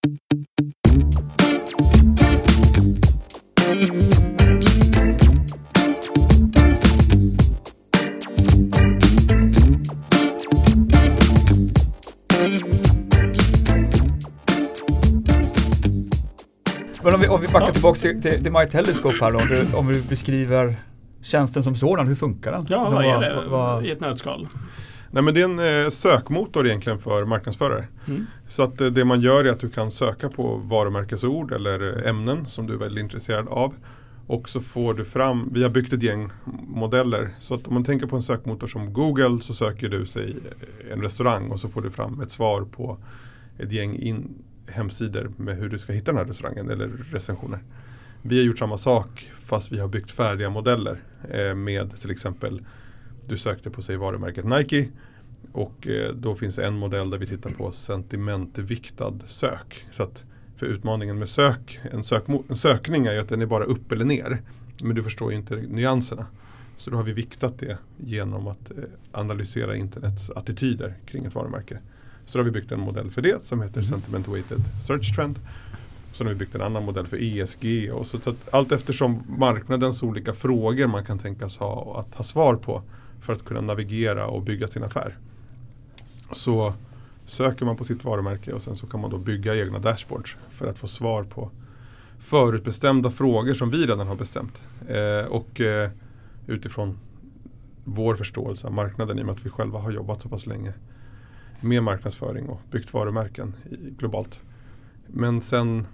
[17.07, 19.37] Men om vi, om vi backar tillbaka till, till, till MyTelescope här då.
[19.39, 20.75] Om du, om du beskriver
[21.21, 22.65] tjänsten som sådan, hur funkar den?
[22.69, 24.47] Ja, Alltså, vad är det vad- vad- i ett nötskal?
[25.11, 27.87] Nej men det är en eh, sökmotor egentligen för marknadsförare.
[28.07, 28.25] Mm.
[28.47, 32.45] Så att eh, det man gör är att du kan söka på varumärkesord eller ämnen
[32.45, 33.73] som du är väldigt intresserad av.
[34.27, 36.29] Och så får du fram, vi har byggt ett gäng
[36.67, 37.29] modeller.
[37.39, 40.35] Så att om man tänker på en sökmotor som Google så söker du sig
[40.93, 42.97] en restaurang och så får du fram ett svar på
[43.59, 44.33] ett gäng in,
[44.69, 47.59] hemsidor med hur du ska hitta den här restaurangen eller recensioner.
[48.21, 52.61] Vi har gjort samma sak fast vi har byggt färdiga modeller eh, med till exempel
[53.27, 54.89] du sökte på sig varumärket Nike
[55.51, 59.85] och eh, då finns det en modell där vi tittar på sentimentviktad sök.
[59.91, 60.23] Så att
[60.55, 63.91] för utmaningen med sök, en, sök, en sökning är ju att den är bara upp
[63.91, 64.41] eller ner.
[64.81, 66.25] Men du förstår ju inte nyanserna.
[66.77, 68.77] Så då har vi viktat det genom att eh,
[69.11, 71.79] analysera internets attityder kring ett varumärke.
[72.27, 75.39] Så då har vi byggt en modell för det som heter Sentiment Weighted Search Trend.
[76.13, 77.91] Sen har vi byggt en annan modell för ESG.
[77.93, 82.15] Och så, så att allt eftersom marknadens olika frågor man kan tänkas ha och att
[82.15, 82.83] ha svar på
[83.21, 85.17] för att kunna navigera och bygga sin affär.
[86.31, 86.73] Så
[87.25, 90.67] söker man på sitt varumärke och sen så kan man då bygga egna dashboards för
[90.67, 91.51] att få svar på
[92.19, 94.61] förutbestämda frågor som vi redan har bestämt.
[94.87, 95.89] Eh, och eh,
[96.47, 96.97] utifrån
[97.83, 100.73] vår förståelse av marknaden i och med att vi själva har jobbat så pass länge
[101.61, 104.39] med marknadsföring och byggt varumärken i, globalt.
[105.07, 105.87] Men sen,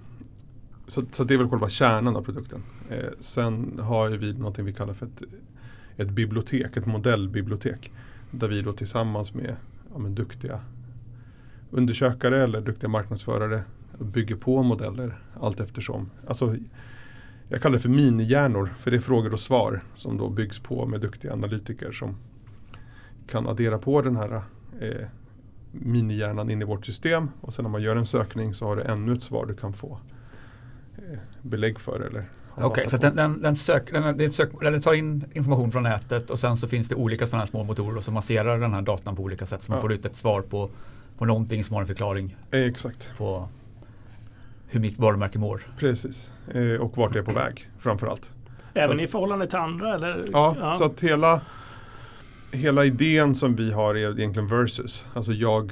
[0.88, 2.63] så, så det är väl själva kärnan av produkten.
[2.89, 5.23] Eh, sen har ju vi någonting vi kallar för ett,
[5.97, 7.91] ett bibliotek, ett modellbibliotek.
[8.32, 9.56] Där vi då tillsammans med
[9.93, 10.60] ja, men duktiga
[11.71, 13.63] undersökare eller duktiga marknadsförare
[13.99, 16.10] bygger på modeller allt eftersom.
[16.28, 16.56] Alltså,
[17.49, 20.86] jag kallar det för minihjärnor för det är frågor och svar som då byggs på
[20.86, 22.15] med duktiga analytiker som
[23.28, 24.41] kan addera på den här
[24.80, 25.08] eh,
[25.75, 28.81] minihjärnan in i vårt system och sen när man gör en sökning så har du
[28.81, 29.99] ännu ett svar du kan få
[30.97, 34.79] eh, belägg för eller Okej, data så den, den, den, sök, den, ett sök, eller
[34.79, 38.01] tar in information från nätet och sen så finns det olika sådana här små motorer
[38.01, 39.81] som masserar den här datan på olika sätt så man Ja.
[39.81, 40.69] får ut ett svar på,
[41.17, 43.49] på någonting som har en förklaring Eh, exakt, på
[44.67, 45.62] hur mitt varumärke mår.
[45.79, 46.29] precis.
[46.53, 48.29] Eh, och vart det är på väg framförallt.
[48.73, 49.95] Även Så- i förhållande till andra?
[49.95, 50.25] Eller?
[50.31, 51.41] Ja, så att hela,
[52.53, 55.05] hela idén som vi har är egentligen versus.
[55.13, 55.71] Alltså jag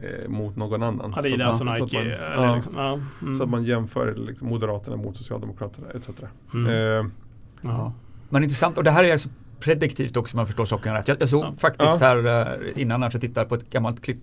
[0.00, 1.14] eh, mot någon annan.
[1.14, 1.96] Adidas och så att Nike.
[1.98, 3.00] man- eller ja, liksom, ja.
[3.22, 3.36] Mm.
[3.36, 6.08] Så att man jämför liksom Moderaterna mot Socialdemokraterna etc.
[6.54, 6.66] Mm.
[6.66, 7.10] Eh,
[7.60, 7.92] Ja.
[8.28, 9.28] Men intressant och det här är så
[9.60, 11.08] prediktivt också om jag förstår saken rätt.
[11.08, 11.54] Jag, jag såg Ja.
[11.58, 12.06] faktiskt Ja.
[12.06, 12.26] här
[12.72, 14.18] eh, innan när jag tittade på ett gammalt klipp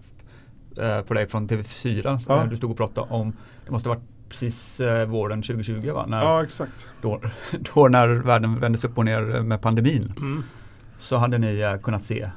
[0.78, 2.36] eh, på dig från TV4 Ja.
[2.36, 3.34] när du stod och pratade om,
[3.66, 6.06] det måste ha varit precis eh, våren 2020 va?
[6.08, 6.88] När, ja, exakt.
[7.02, 7.22] då,
[7.76, 10.44] då när världen vändes upp och ner med pandemin Mm.
[10.98, 12.30] Så hade ni eh, kunnat se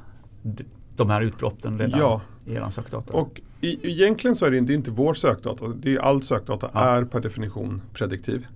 [0.97, 2.21] de här utbrotten redan Ja.
[2.47, 3.13] i er sökdata.
[3.13, 5.69] Och i, egentligen så är det inte, det är inte vår sökdata.
[5.69, 6.81] Det är all sökdata Ja.
[6.81, 8.47] är per definition prediktiv.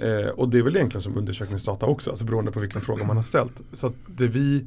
[0.00, 3.16] Eh, och det är väl egentligen som undersökningsdata också, alltså beroende på vilken fråga man
[3.16, 3.60] har ställt.
[3.72, 4.66] Så det vi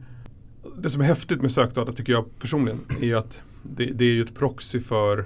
[0.78, 4.22] det som är häftigt med sökdata tycker jag personligen är att det, det är ju
[4.22, 5.26] ett proxy för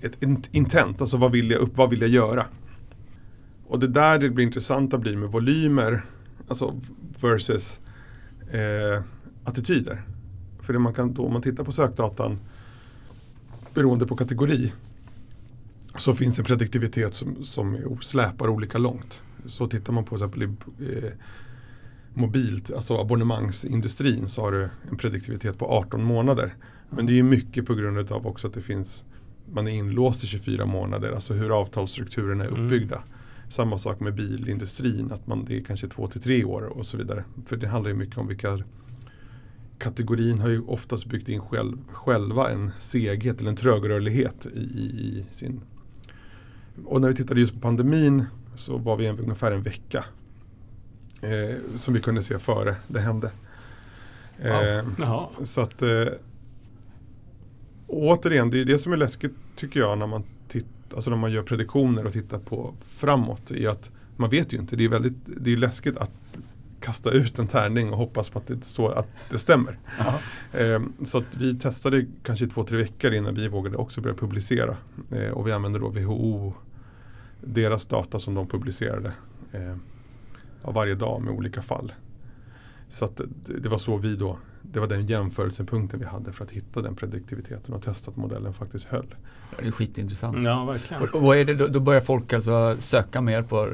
[0.00, 2.46] ett int- intent, alltså vad vill jag upp, vad vill jag göra?
[3.66, 6.04] Och det där det blir intressanta blir med volymer,
[6.48, 6.80] alltså
[7.20, 7.78] versus
[8.50, 9.02] eh,
[9.44, 10.02] attityder.
[10.60, 12.38] För det man kan då, om man tittar på sökdatan
[13.74, 14.72] beroende på kategori
[15.96, 19.22] så finns en prediktivitet som, som släpar olika långt.
[19.46, 21.12] Så tittar man på till exempel eh,
[22.14, 26.54] mobilt, alltså abonnemangsindustrin så har du en prediktivitet på 18 månader.
[26.90, 29.04] Men det är mycket på grund av också att det finns
[29.52, 32.68] man är inlåst i 24 månader, alltså hur avtalsstrukturerna är Mm.
[33.50, 36.96] Samma sak med bilindustrin, att man, det är kanske två till tre år och så
[36.96, 37.24] vidare.
[37.46, 38.58] För det handlar ju mycket om vilka
[39.78, 45.24] kategorin har ju oftast byggt in själv, själva en seghet eller en trögrörlighet i, i,
[45.30, 45.60] sin...
[46.84, 48.24] Och när vi tittade just på pandemin
[48.56, 50.04] så var vi en, ungefär en vecka
[51.22, 53.30] eh, som vi kunde se före det hände.
[54.38, 55.28] Eh, Jaha.
[55.42, 56.06] så att eh,
[57.86, 60.24] återigen, det är det som är läskigt tycker jag när man,
[60.94, 63.50] alltså när man gör prediktioner och tittar på framåt.
[63.50, 66.10] Är att man vet ju inte, det är, väldigt, det är läskigt att
[66.80, 69.78] kasta ut en tärning och hoppas på att det, så, att det stämmer.
[69.98, 70.20] Ja.
[70.60, 74.76] Eh, så att vi testade kanske två, tre veckor innan vi vågade också börja publicera.
[75.10, 76.54] Eh, och vi använde då WHO,
[77.40, 79.12] deras data som de publicerade
[79.52, 79.76] eh,
[80.62, 81.92] ja, varje dag med olika fall.
[82.88, 86.44] Så att det, det var så vi då, det var den jämförelsepunkten vi hade för
[86.44, 89.14] att hitta den prediktiviteten och testa att modellen faktiskt höll.
[89.60, 90.46] Det är skitintressant.
[90.46, 91.02] Ja, verkligen.
[91.02, 93.68] Och, och vad är det då, då börjar folk alltså söka mer på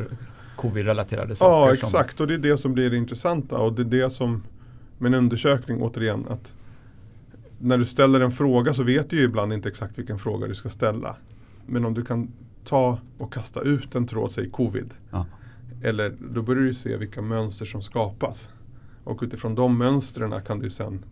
[0.56, 1.50] covid-relaterade saker?
[1.50, 2.20] Ja, som- exakt.
[2.20, 3.58] Och det är det som blir det intressanta.
[3.58, 4.42] Och det är det som,
[4.98, 6.52] med en undersökning återigen, att
[7.58, 10.54] när du ställer en fråga så vet du ju ibland inte exakt vilken fråga du
[10.54, 11.16] ska ställa.
[11.66, 12.32] Men om du kan
[12.64, 14.90] ta och kasta ut en tråd, säg covid.
[15.10, 15.26] Ja.
[15.82, 18.48] Eller då börjar du se vilka mönster som skapas.
[19.06, 21.04] Och utifrån de mönstren kan du sen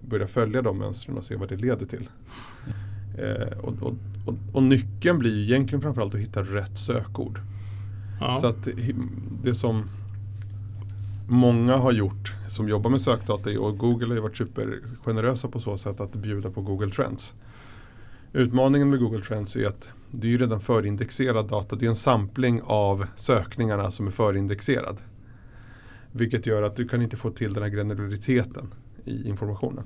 [0.00, 2.08] börja följa de mönstren och se vad det leder till.
[3.18, 3.94] Eh, och, och,
[4.26, 7.38] och, och, nyckeln blir ju egentligen framförallt att hitta rätt sökord.
[8.20, 8.38] Ja.
[8.40, 8.68] Så att
[9.42, 9.84] det som
[11.28, 15.78] många har gjort som jobbar med sökdata och Google har ju varit supergenerösa på så
[15.78, 17.34] sätt att bjuda på Google Trends.
[18.32, 21.76] Utmaningen med Google Trends är att det är ju redan förindexerad data.
[21.76, 24.96] Det är en sampling av sökningarna som är förindexerad.
[26.12, 29.84] Vilket gör att du kan inte få till den här granulariteten i informationen.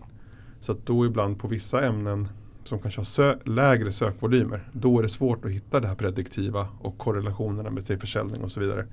[0.60, 2.28] Så att då ibland på vissa ämnen
[2.64, 6.68] som kanske har sö lägre sökvolymer, då är det svårt att hitta det här prediktiva
[6.80, 8.86] och korrelationerna med sig försäljning och så vidare.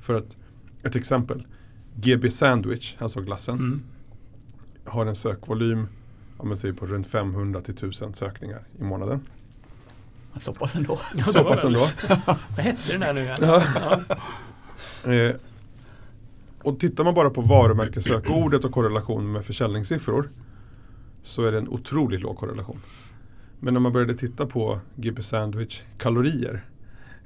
[0.00, 0.36] För att,
[0.82, 1.46] ett exempel,
[1.94, 3.82] GB Sandwich, alltså glassen, Mm.
[4.84, 5.86] har en sökvolym
[6.36, 9.20] om man säger på runt 500 till 1000 sökningar i månaden.
[10.40, 10.98] Så pass ändå.
[11.14, 11.80] Ja, Så pass ändå.
[12.26, 13.38] Vad hette den där nu igen?
[13.40, 13.62] Ja.
[15.04, 15.12] Ja.
[15.12, 15.34] Eh,
[16.62, 20.30] och tittar man bara på varumärkessökordet och korrelation med försäljningssiffror
[21.22, 22.80] så är det en otroligt låg korrelation.
[23.60, 26.64] Men när man började titta på GB Sandwich kalorier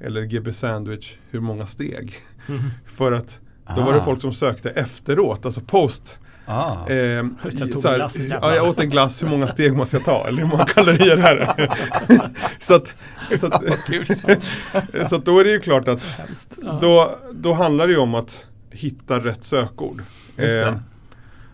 [0.00, 2.14] eller GB Sandwich hur många steg.
[2.48, 2.62] Mm.
[2.86, 3.40] För att
[3.76, 4.04] då var det Ah.
[4.04, 6.18] folk som sökte efteråt, alltså post.
[6.46, 6.88] Ah.
[6.88, 6.96] Eh,
[7.42, 10.04] jag tog så här, glass, ja, jag åt en glass, hur många steg måste jag
[10.04, 10.26] ta?
[10.28, 11.70] Eller hur många kalorier det?
[12.60, 12.94] så att,
[13.40, 13.62] så att,
[15.08, 16.20] så att då är det ju klart att
[16.80, 20.02] då, då handlar det ju om att hitta rätt sökord.
[20.36, 20.76] Eh,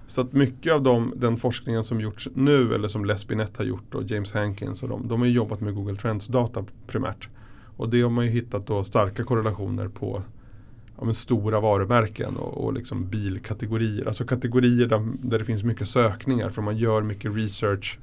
[0.06, 3.64] så att mycket av de, den forskningen som gjorts nu eller som Les Binet har
[3.64, 7.28] gjort och James Hankins och de, de har jobbat med Google Trends data primärt.
[7.76, 10.22] Och det har man ju hittat då starka korrelationer på
[11.00, 14.06] ja, stora varumärken och, och liksom bilkategorier.
[14.06, 17.98] Alltså kategorier där, där det finns mycket sökningar för man gör mycket research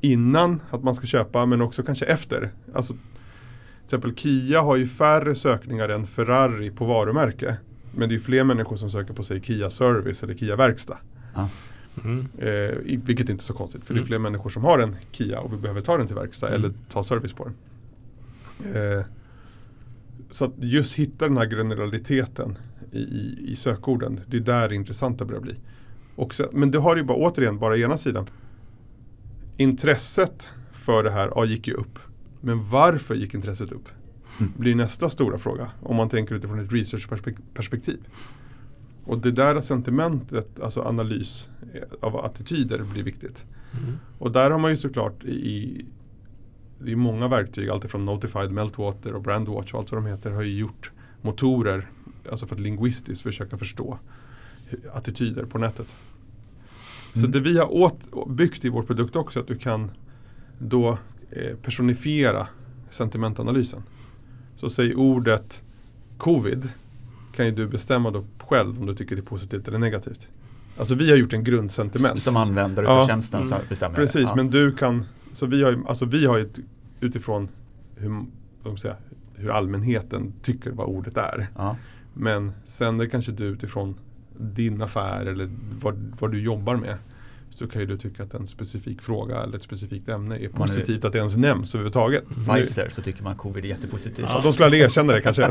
[0.00, 2.50] innan att man ska köpa men också kanske efter.
[2.74, 7.56] Alltså, till exempel Kia har ju färre sökningar än Ferrari på varumärke.
[7.94, 10.98] Men det är fler människor som söker på sig Kia Service eller Kia Verkstad.
[12.04, 12.28] Mm.
[12.38, 14.06] Eh, vilket inte är så konstigt för det är Mm.
[14.08, 16.60] fler människor som har en Kia och vi behöver ta den till verkstad Mm.
[16.60, 17.54] eller ta service på den.
[18.98, 19.04] Eh,
[20.30, 22.58] så att just hitta den här granulariteten
[22.92, 25.54] i, i, i sökorden, det är där det intressanta börjar bli.
[26.16, 28.26] Och sen, men det har ju bara återigen bara ena sidan.
[29.56, 31.98] Intresset för det här ja, gick ju upp.
[32.40, 33.88] Men varför gick intresset upp?
[34.56, 37.98] Blir nästa stora fråga om man tänker utifrån ett researchperspektiv.
[39.04, 43.44] Och det där sentimentet, alltså analys eh, av attityder blir viktigt.
[43.82, 43.98] Mm.
[44.18, 45.84] Och där har man ju såklart i,
[46.86, 50.58] i många verktyg, alltifrån Notified, Meltwater och Brandwatch och allt vad de heter har ju
[50.58, 50.90] gjort
[51.22, 51.90] motorer,
[52.30, 53.98] alltså för att lingvistiskt försöka förstå
[54.92, 55.94] attityder på nätet.
[57.14, 57.30] Så Mm.
[57.30, 59.90] det vi har åt, byggt i vår produkt också är att du kan
[60.58, 60.98] då
[61.30, 62.46] eh, personifiera
[62.90, 63.82] sentimentanalysen.
[64.60, 65.60] Så säg ordet
[66.18, 66.68] covid
[67.36, 70.28] kan ju du bestämma då själv om du tycker det är positivt eller negativt.
[70.78, 72.22] Alltså vi har gjort en grundsentiment.
[72.22, 73.06] Som användare Ja.
[73.06, 73.66] tjänsten så Mm.
[73.68, 73.96] bestämmer.
[73.96, 74.34] Precis, Ja.
[74.36, 76.58] men du kan, så vi har ju, alltså vi har ett,
[77.00, 77.48] utifrån
[77.96, 78.24] hur,
[78.62, 78.96] vad säga,
[79.34, 81.48] hur allmänheten tycker vad ordet är.
[81.56, 81.76] Ja.
[82.14, 83.94] Men sen det kanske du utifrån
[84.38, 86.96] din affär eller vad, vad du jobbar med.
[87.60, 90.46] Så kan ju du tycka att en specifik fråga eller ett specifikt ämne är Man
[90.62, 92.24] är- positivt att det ens nämns överhuvudtaget.
[92.36, 94.26] Nu- Pfizer så tycker man covid är jättepositivt.
[94.28, 95.50] Ja, de skulle aldrig erkänna det kanske.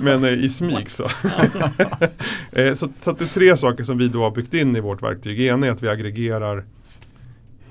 [0.00, 1.04] Men eh, i smyg så.
[2.52, 2.88] Eh, så.
[2.98, 5.46] Så det är tre saker som vi då har byggt in i vårt verktyg.
[5.46, 6.64] En är att vi aggregerar,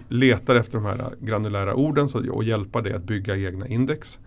[0.09, 4.19] letar efter de här granulära orden så, och hjälpa dig att bygga egna index.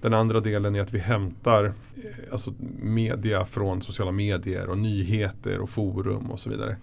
[0.00, 1.72] Den andra delen är att vi hämtar eh,
[2.32, 2.50] alltså
[2.82, 6.76] media från sociala medier och nyheter och forum och så vidare.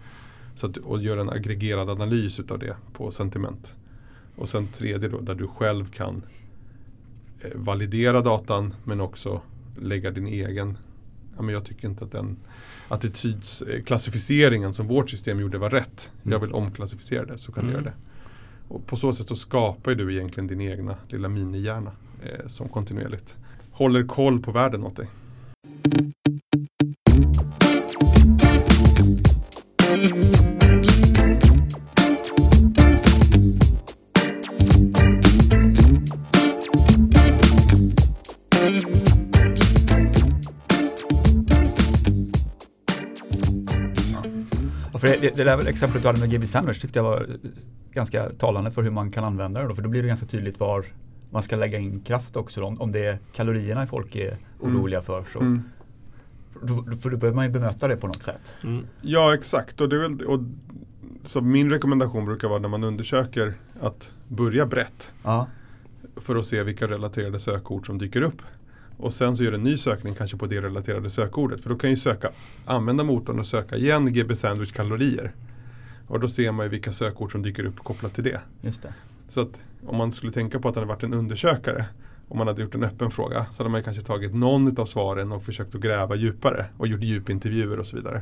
[0.55, 3.75] Så att, och gör en aggregerad analys utav det på sentiment.
[4.35, 6.23] Och sen tredje då där du själv kan
[7.41, 9.41] eh, validera datan men också
[9.81, 10.77] lägga din egen
[11.37, 12.37] Ja, men jag tycker inte att den
[12.87, 16.09] attitydsklassificeringen som vårt system gjorde var rätt.
[16.23, 17.81] Jag vill omklassificera det så kan du Mm.
[17.83, 17.97] göra det.
[18.67, 21.91] Och på så sätt så skapar du egentligen din egna lilla minihjärna
[22.25, 23.35] eh, som kontinuerligt
[23.71, 25.07] håller koll på världen åt dig.
[45.03, 47.27] För det, det, där exemplet du hade med GB Sandwich tyckte jag var
[47.91, 50.59] ganska talande för hur man kan använda det då, för då blir det ganska tydligt
[50.59, 50.85] var
[51.33, 55.25] man ska lägga in kraft också då, om, det är kalorierna folk är oroliga för.
[55.33, 55.63] Så Mm.
[56.61, 58.53] Då, för då behöver man ju bemöta det på något sätt.
[58.63, 58.85] Mm.
[59.01, 59.81] Ja exakt.
[59.81, 60.39] Och det är väl, och,
[61.23, 65.11] så min rekommendation brukar vara när man undersöker att börja brett.
[65.23, 65.47] Ja,
[66.15, 68.41] För att se vilka relaterade sökord som dyker upp.
[68.97, 71.61] Och sen så gör en ny sökning kanske på det relaterade sökordet.
[71.61, 72.29] För då kan ju söka,
[72.65, 75.31] använda motorn och söka igen GB sandwich kalorier.
[76.07, 78.41] Och då ser man ju vilka sökord som dyker upp kopplat till det.
[78.61, 78.93] just det.
[79.29, 81.85] Så att om man skulle tänka på att det hade varit en undersökare
[82.27, 85.31] om man hade gjort en öppen fråga så hade man kanske tagit någon av svaren
[85.31, 88.21] och försökt att gräva djupare och gjort djupintervjuer och så vidare.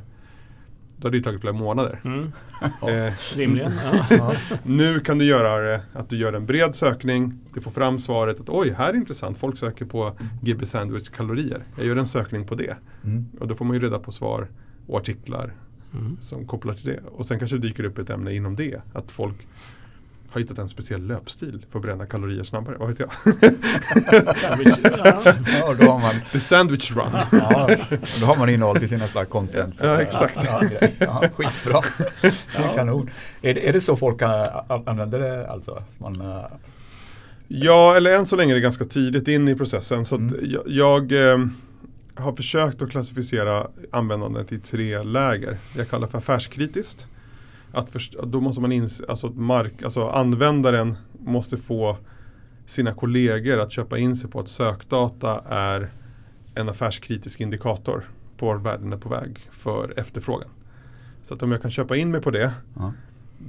[0.98, 2.00] Då hade det ju tagit flera månader.
[2.04, 2.32] Mm.
[2.62, 3.72] Eh, Rimligen.
[4.64, 8.40] Nu kan du göra det att du gör en bred sökning, du får fram svaret
[8.40, 11.64] att oj, här är intressant, folk söker på GB sandwich kalorier.
[11.78, 12.76] Jag gör en sökning på det.
[13.04, 13.26] Mm.
[13.40, 14.48] Och då får man ju reda på svar
[14.88, 15.54] och artiklar
[15.94, 16.18] Mm.
[16.22, 17.00] som kopplar till det.
[17.06, 18.82] Och sen kanske det dyker upp ett ämne inom det.
[18.94, 19.48] Att folk
[20.32, 22.76] har hittat en speciell löpstil för att bränna kalorier snabbare.
[22.80, 23.10] Vad vet jag?
[24.36, 25.22] Sandwich, ja.
[25.60, 27.12] Ja, då har man, The sandwich run.
[27.32, 27.70] ja,
[28.22, 29.76] då har man innehåll till sin nästa content.
[29.82, 30.38] Ja, exakt.
[30.44, 30.62] Ja,
[31.00, 31.82] ja, skitbra.
[32.76, 33.10] Kanon.
[33.42, 34.22] Är det, är det så folk
[34.86, 35.78] använder det alltså?
[35.98, 36.46] Man, äh,
[37.54, 40.06] Ja, eller än så länge är det ganska tidigt in i processen.
[40.06, 40.36] Så att Mm.
[40.52, 41.38] jag, jag eh,
[42.16, 45.52] har försökt att klassificera användandet i tre läger.
[45.74, 47.06] Det jag kallar för affärskritiskt.
[47.72, 51.98] Att först, då måste man inse, alltså, mark, alltså användaren måste få
[52.66, 55.90] sina kollegor att köpa in sig på att sökdata är
[56.56, 60.50] en affärskritisk indikator på var världen är på väg för efterfrågan.
[61.24, 62.94] Så att om jag kan köpa in mig på det ja.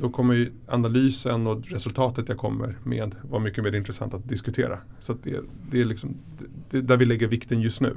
[0.01, 4.79] då kommer ju analysen och resultatet jag kommer med vara mycket mer intressant att diskutera.
[5.01, 6.15] Så att det, det är liksom
[6.71, 7.97] det är där vi lägger vikten just nu.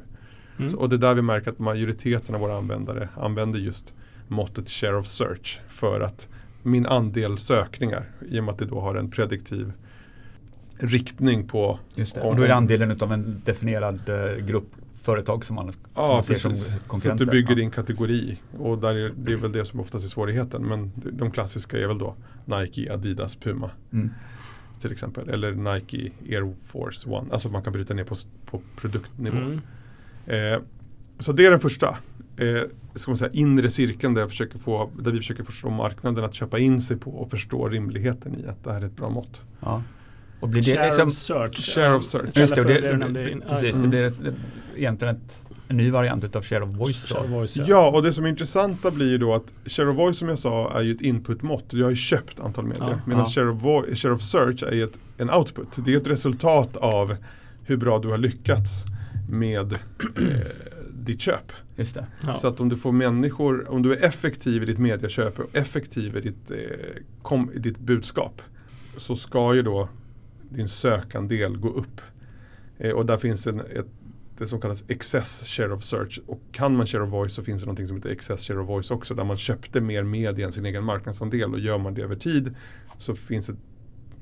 [0.57, 0.69] Mm.
[0.69, 3.93] Så, och det är där vi märker att majoriteten av våra användare använder just
[4.27, 6.27] måttet share of search för att
[6.63, 9.71] min andel sökningar, i och med att det då har en prediktiv
[10.79, 12.21] riktning på Just det.
[12.21, 14.67] Om- Och då är det andelen utav en definierad eh, grupp
[15.01, 16.41] företag som man, som Ja, man ser precis.
[16.41, 17.25] som Så att konkurrenter.
[17.25, 17.55] du bygger ja.
[17.55, 18.37] din kategori.
[18.57, 20.61] Och där är, det är väl det som oftast är svårigheten.
[20.63, 22.15] Men de klassiska är väl då
[22.45, 23.71] Nike, Adidas, Puma.
[23.93, 24.09] Mm.
[24.79, 25.29] till exempel.
[25.29, 27.27] Eller Nike Air Force One.
[27.31, 28.15] Alltså man kan bryta ner på,
[28.45, 29.37] på produktnivå.
[29.37, 29.59] Mm.
[30.25, 30.59] Eh,
[31.19, 31.97] så det är den första.
[32.37, 32.61] Eh,
[32.95, 36.33] ska man säga, inre cirkeln där, jag försöker få, där vi försöker förstå marknaden att
[36.35, 39.41] köpa in sig på och förstå rimligheten i att det här är ett bra mått.
[39.59, 39.83] Ja.
[40.39, 41.75] Och blir det Share liksom, of search.
[41.75, 42.37] Share of search.
[42.37, 42.73] Just det, det,
[43.07, 44.19] det precis, ja, det blir ett,
[44.75, 47.05] egentligen ett, en ny variant utav share of voice.
[47.09, 47.15] Då.
[47.15, 47.91] Share of voice, Ja.
[47.91, 50.71] och det som är intressanta blir ju då att Share of Voice som jag sa
[50.79, 51.65] är ju ett inputmått.
[51.69, 52.89] Jag har ju köpt antal medier.
[52.89, 52.99] Ja.
[53.05, 53.29] Medan Ja.
[53.29, 55.67] share, of vo- share of Search är ju ett, en output.
[55.85, 57.15] Det är ett resultat av
[57.63, 58.85] hur bra du har lyckats
[59.29, 59.79] med eh,
[61.05, 61.51] ditt köp.
[61.75, 62.07] Just det.
[62.23, 62.35] Ja.
[62.35, 66.17] Så att om du får människor, om du är effektiv i ditt medieköp och effektiv
[66.17, 66.57] i ditt, eh,
[67.21, 68.41] kom, i ditt budskap
[68.97, 69.89] så ska ju då
[70.49, 72.01] din sökandel gå upp.
[72.77, 73.87] Eh, och där finns en, ett,
[74.37, 76.19] det som kallas excess share of search.
[76.27, 78.69] Och kan man share of voice så finns det något som heter excess share of
[78.69, 82.01] voice också där man köpte mer media än sin egen marknadsandel och gör man det
[82.01, 82.55] över tid
[82.99, 83.55] så finns det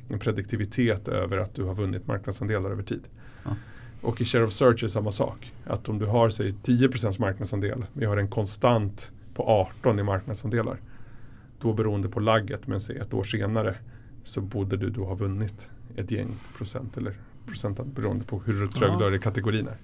[0.09, 3.03] en prediktivitet över att du har vunnit marknadsandelar över tid.
[3.43, 3.55] Ja.
[4.03, 5.51] Och i share of search är det samma sak.
[5.65, 10.77] Att om du har säg 10% marknadsandel, vi har en konstant på 18 i marknadsandelar.
[11.61, 13.75] Då beroende på lagget, men säg ett år senare
[14.23, 16.27] så borde du då ha vunnit ett gäng
[16.57, 17.13] procent eller
[17.47, 19.77] procent beroende på hur trög i kategorin är.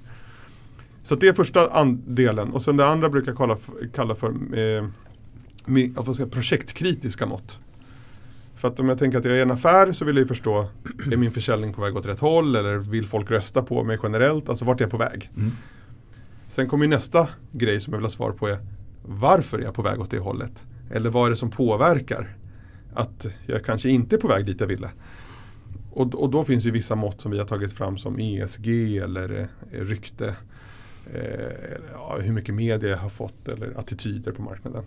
[1.04, 4.28] Så det är första andelen och sen det andra brukar jag kalla för, kalla för
[4.30, 4.88] eh,
[5.66, 7.60] mi- vad ska jag projektkritiska mått.
[8.60, 10.70] För att om jag tänker att jag är en affär så vill jag ju förstå,
[11.12, 14.50] är min försäljning på väg åt rätt håll eller vill folk rösta på mig generellt?
[14.50, 15.32] Alltså vart är jag på väg?
[15.38, 15.52] Mm.
[16.48, 18.58] Sen kommer ju nästa grej som jag vill ha svar på är
[19.06, 20.64] varför är jag på väg åt det hållet?
[20.92, 22.36] Eller vad är det som påverkar
[22.94, 24.90] att jag kanske inte är på väg dit jag ville?
[25.92, 29.50] Och, och då finns ju vissa mått som vi har tagit fram som ESG eller
[29.72, 30.36] eh, rykte.
[31.14, 34.84] Eh, ja, hur mycket media jag har fått eller attityder på marknaden.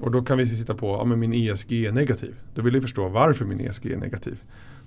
[0.00, 2.34] Och då kan vi titta på, ja men min ESG är negativ.
[2.54, 4.42] Då vill vi förstå varför min ESG är negativ.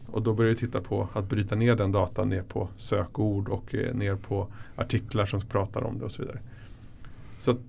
[0.05, 3.76] Och då börjar vi titta på att bryta ner den datan ner på sökord och
[3.76, 6.39] eh, ner på artiklar som pratar om det och så vidare.
[7.39, 7.60] Så att,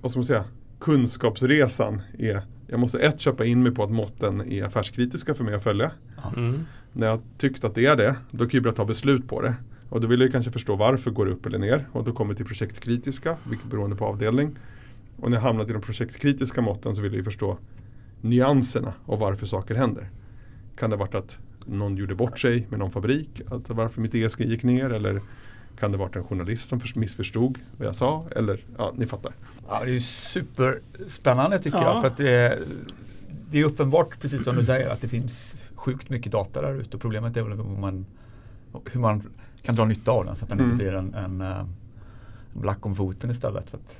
[0.00, 0.44] vad ska man säga,
[0.78, 5.54] kunskapsresan är, jag måste ett köpa in mig på att måtten är affärskritiska för mig
[5.54, 5.90] att följa.
[6.36, 6.60] Mm.
[6.92, 9.54] När jag tyckt att det är det, då kan jag börja ta beslut på det.
[9.88, 11.86] Och då vill jag kanske förstå varför går det upp eller ner.
[11.92, 14.56] Och då kommer jag till projektkritiska, vilket beroende på avdelning.
[15.20, 17.58] Och när jag hamnat i de projektkritiska måtten så vill jag ju förstå
[18.20, 20.08] nyanserna och varför saker händer.
[20.76, 24.14] Kan det ha varit att någon gjorde bort sig med någon fabrik, att varför mitt
[24.14, 25.20] ESG gick ner eller
[25.78, 29.06] kan det ha varit en journalist som förs- missförstod vad jag sa eller ja, ni
[29.06, 29.32] fattar.
[29.68, 31.84] Ja, det är ju superspännande tycker Ja.
[31.94, 32.00] jag.
[32.02, 32.58] För att det, är,
[33.50, 36.96] det är uppenbart, precis som du säger, att det finns sjukt mycket data där ute.
[36.96, 38.06] Och problemet är väl hur man,
[38.92, 39.22] hur man
[39.62, 40.70] kan dra nytta av den så att den Mm.
[40.72, 41.64] inte blir en, en, eh,
[42.52, 43.70] black om foten istället.
[43.70, 43.96] För att,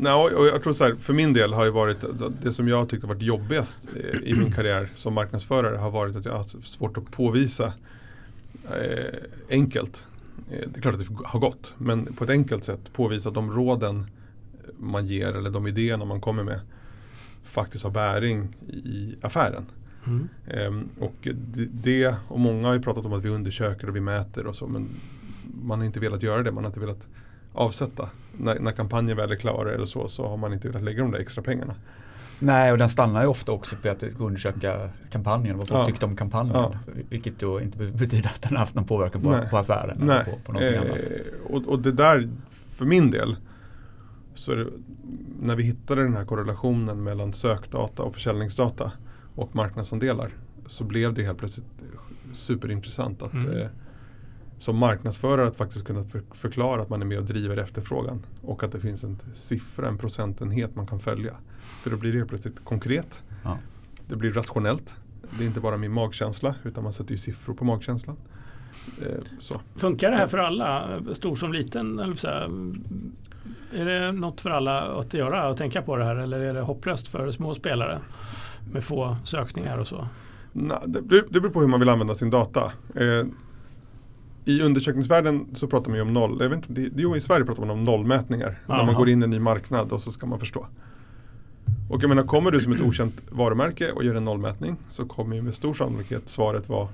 [0.00, 2.04] Nej, och jag tror så här, för min del har ju varit
[2.42, 6.24] det som jag tyckte varit jobbigast eh, i min karriär som marknadsförare har varit att
[6.24, 7.72] jag har svårt att påvisa
[8.64, 9.18] eh,
[9.50, 10.06] enkelt.
[10.50, 13.34] Eh, det är klart att det har gått, men på ett enkelt sätt påvisa att
[13.34, 14.06] de råden
[14.78, 16.60] man ger eller de idéerna man kommer med
[17.44, 19.66] faktiskt har bäring i affären.
[20.06, 20.28] Mm.
[20.46, 24.00] Ehm, och det, det, och många har ju pratat om att vi undersöker och vi
[24.00, 24.88] mäter och så men
[25.62, 27.06] man har inte velat göra det, man har inte velat
[27.58, 28.08] avsätta.
[28.36, 31.10] När, när kampanjen väl är klar eller så, så har man inte velat lägga de
[31.10, 31.74] där extra pengarna.
[32.38, 35.86] Nej, och den stannar ju ofta också på att undersöka kampanjen, vad folk Ja.
[35.86, 36.54] tyckte om kampanjen.
[36.56, 36.72] Ja.
[37.08, 39.48] Vilket då inte betyder att den har haft någon påverkan på, Nej.
[39.50, 40.16] på affären Nej.
[40.16, 40.98] eller på, på någonting eh, annat.
[41.50, 43.36] och, och det där, för min del,
[44.34, 44.66] så det,
[45.40, 48.92] när vi hittade den här korrelationen mellan sökdata och försäljningsdata
[49.34, 50.30] och marknadsandelar
[50.66, 51.66] så blev det helt plötsligt
[52.32, 53.56] superintressant att Mm.
[53.58, 53.66] eh,
[54.58, 58.62] som marknadsförare att faktiskt kunna för, förklara att man är med och driver efterfrågan och
[58.62, 61.34] att det finns en siffra, en procentenhet man kan följa.
[61.82, 63.22] För då blir det helt plötsligt konkret.
[63.44, 63.58] Ja.
[64.08, 64.94] Det blir rationellt.
[65.38, 68.16] Det är inte bara min magkänsla utan man sätter ju siffror på magkänslan.
[69.02, 69.60] Eh, så.
[69.76, 71.98] Funkar det här för alla, stor som liten?
[71.98, 72.50] Eller så här,
[73.72, 76.60] är det något för alla att göra och tänka på det här eller är det
[76.60, 77.98] hopplöst för små spelare
[78.72, 80.08] med få sökningar och så?
[80.52, 82.72] Nej, det, beror- det beror på hur man vill använda sin data.
[84.48, 86.36] I undersökningsvärlden så pratar man ju om noll.
[86.40, 88.60] Jag vet inte, det, jo, I Sverige pratar man om nollmätningar.
[88.68, 90.66] När man går in i en ny marknad och så ska man förstå.
[91.90, 95.36] Och jag menar, kommer du som ett okänt varumärke och gör en nollmätning så kommer
[95.36, 96.88] ju med stor sannolikhet svaret vara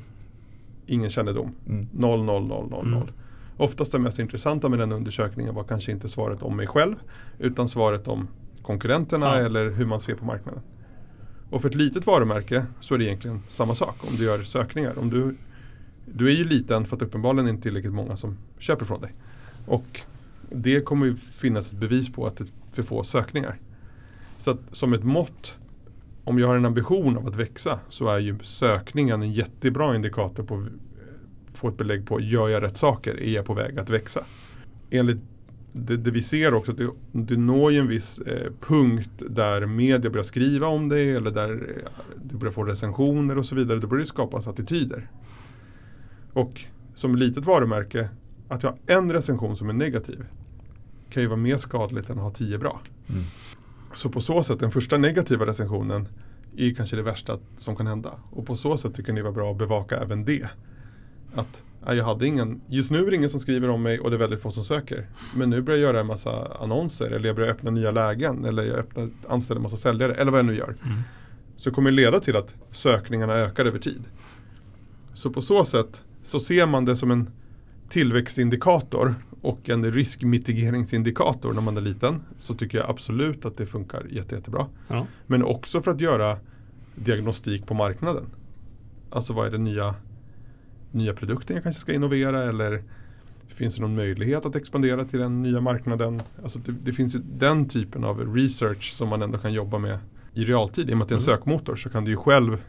[0.86, 1.52] ingen kännedom.
[1.68, 1.86] Mm.
[1.92, 2.98] 0, 0, 0, 0, Mm.
[2.98, 3.12] 0.
[3.56, 6.94] Oftast det mest intressanta med den undersökningen var kanske inte svaret om mig själv
[7.38, 8.28] utan svaret om
[8.62, 9.36] konkurrenterna Ja.
[9.46, 10.60] eller hur man ser på marknaden.
[11.50, 14.98] Och för ett litet varumärke så är det egentligen samma sak om du gör sökningar.
[14.98, 15.36] Om du,
[16.04, 19.12] du är ju liten för att uppenbarligen inte tillräckligt många som köper från dig.
[19.66, 20.00] Och
[20.50, 23.58] det kommer ju finnas ett bevis på att det är för få sökningar.
[24.38, 25.56] Så att som ett mått,
[26.24, 30.42] om jag har en ambition av att växa så är ju sökningen en jättebra indikator
[30.42, 33.20] på att få ett belägg på, gör jag rätt saker?
[33.20, 34.24] Är jag på väg att växa?
[34.90, 35.18] Enligt
[35.72, 39.66] det, det vi ser också, att det, det når ju en viss eh, punkt där
[39.66, 41.90] media börjar skriva om det eller där eh,
[42.22, 43.78] du börjar få recensioner och så vidare.
[43.78, 45.08] Då börjar det skapas attityder.
[46.34, 46.64] Och
[46.94, 48.08] som litet varumärke,
[48.48, 50.24] att jag har en recension som är negativ
[51.10, 52.80] kan ju vara mer skadligt än att ha tio bra.
[53.08, 53.24] Mm.
[53.94, 56.08] Så på så sätt, den första negativa recensionen
[56.56, 58.14] är ju kanske det värsta som kan hända.
[58.30, 60.48] Och på så sätt tycker ni var bra att bevaka även det.
[61.34, 64.10] Att ja, jag hade ingen, just nu är det ingen som skriver om mig och
[64.10, 65.06] det är väldigt få som söker.
[65.34, 68.64] Men nu börjar jag göra en massa annonser eller jag börjar öppna nya lägen eller
[68.64, 70.74] jag öppnar, anställer en massa säljare eller vad jag nu gör.
[70.84, 71.00] Mm.
[71.56, 74.04] Så kommer det leda till att sökningarna ökar över tid.
[75.14, 77.30] Så på så sätt så ser man det som en
[77.88, 82.20] tillväxtindikator och en riskmitigeringsindikator när man är liten.
[82.38, 84.66] Så tycker jag absolut att det funkar jätte, jättebra.
[84.88, 85.06] Ja.
[85.26, 86.36] Men också för att göra
[86.94, 88.24] diagnostik på marknaden.
[89.10, 89.94] Alltså vad är det nya,
[90.90, 92.82] nya produkten jag kanske ska innovera eller
[93.48, 96.22] finns det någon möjlighet att expandera till den nya marknaden?
[96.42, 99.98] Alltså det, det finns ju den typen av research som man ändå kan jobba med
[100.34, 100.90] i realtid.
[100.90, 101.38] I och med att det är en Mm.
[101.38, 102.62] sökmotor så kan du ju själv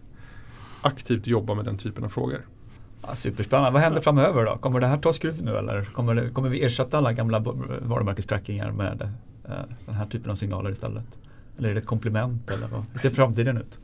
[0.82, 2.42] aktivt jobba med den typen av frågor.
[3.08, 3.72] Ja, superspännande.
[3.72, 4.58] Vad händer framöver då?
[4.58, 7.40] Kommer det här ta skruv nu eller kommer, det, kommer vi ersätta alla gamla
[7.82, 9.02] varumärkestrackingar med
[9.46, 9.52] eh,
[9.86, 11.04] den här typen av signaler istället?
[11.58, 12.84] Eller är det ett komplement eller vad?
[12.92, 13.80] Hur ser framtiden ut?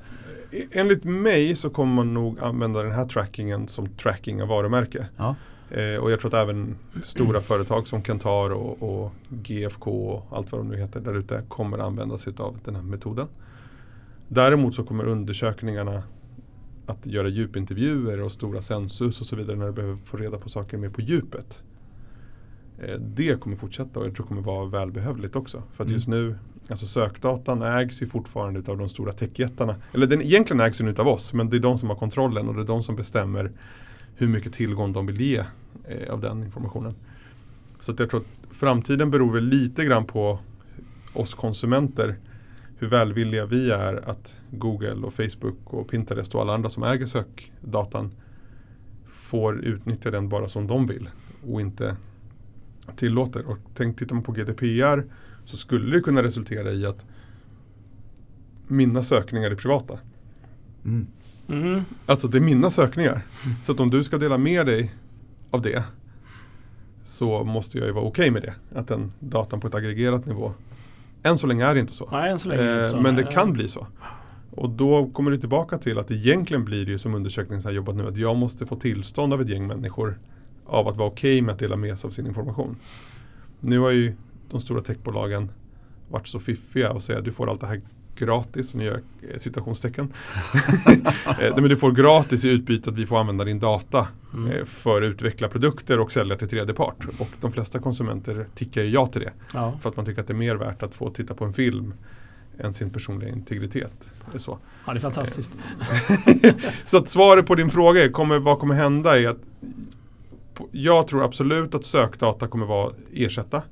[0.52, 5.08] E- Enligt mig så kommer man nog använda den här trackingen som tracking av varumärke.
[5.18, 5.36] Ja.
[5.72, 10.52] Eh, och jag tror att även stora företag som Kantar och, och GFK och allt
[10.52, 13.28] vad de nu heter där ute kommer använda sig av den här metoden.
[14.28, 16.04] Däremot så kommer undersökningarna
[16.86, 20.50] att göra djupintervjuer och stora census och så vidare när du behöver få reda på
[20.50, 21.60] saker mer på djupet.
[22.80, 25.64] Eh, det kommer fortsätta och jag tror kommer vara välbehövligt också.
[25.74, 25.96] För att Mm.
[25.96, 26.36] just nu,
[26.70, 29.76] alltså sökdatan ägs ju fortfarande av de stora techjättarna.
[29.94, 32.56] Eller den egentligen ägs den utav oss men det är de som har kontrollen och
[32.56, 33.52] det är de som bestämmer
[34.16, 35.44] hur mycket tillgång de vill ge
[35.88, 36.96] eh, av den informationen.
[37.80, 40.40] Så att jag tror att framtiden beror väl lite grann på
[41.14, 42.16] oss konsumenter.
[42.82, 47.06] Hur välvilliga vi är att Google och Facebook och Pinterest och alla andra som äger
[47.06, 48.12] sökdatan
[49.06, 51.10] får utnyttja den bara som de vill
[51.52, 51.96] och inte
[52.96, 53.46] tillåter.
[53.46, 55.04] Och tänk, tittar man på GDPR
[55.46, 57.06] så skulle det kunna resultera i att
[58.68, 60.00] mina sökningar är privata.
[60.86, 61.08] Mm.
[61.48, 61.82] Mm.
[62.06, 63.22] Alltså det är mina sökningar.
[63.64, 64.94] Så att om du ska dela med dig
[65.52, 65.84] av det
[67.04, 68.54] så måste jag ju vara okej med det.
[68.80, 70.54] Att den datan på ett aggregerat nivå.
[71.24, 72.10] Än så länge är det inte så.
[72.12, 73.02] Nej, än så länge är det inte Eh, så.
[73.02, 73.88] men det kan bli så.
[74.52, 77.96] Och då kommer det tillbaka till att egentligen blir det ju som undersökningen har jobbat
[77.96, 80.20] nu att jag måste få tillstånd av ett gäng människor
[80.66, 82.76] av att vara okej med att dela med sig av sin information.
[83.60, 84.14] Nu har ju
[84.50, 85.52] de stora techbolagen
[86.10, 87.82] varit så fiffiga och säger att du får allt det här
[88.16, 90.14] gratis, och nu gör jag eh, citationstecken.
[91.42, 94.52] Eh, men du får gratis i utbyte att vi får använda din data Mm.
[94.52, 97.06] eh, för att utveckla produkter och sälja till tredje part.
[97.20, 99.32] Och de flesta konsumenter tickar ju ja till det.
[99.54, 99.78] Ja.
[99.82, 101.94] För att man tycker att det är mer värt att få titta på en film
[102.60, 103.92] än sin personliga integritet.
[104.32, 104.60] Det är så.
[104.86, 105.52] ja, det är fantastiskt.
[106.84, 109.40] Så att svaret på din fråga är kommer, vad kommer hända är att
[110.72, 113.64] jag tror absolut att sökdata kommer vara ersätta.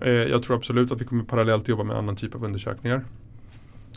[0.00, 3.04] Jag tror absolut att vi kommer parallellt jobba med annan typ av undersökningar.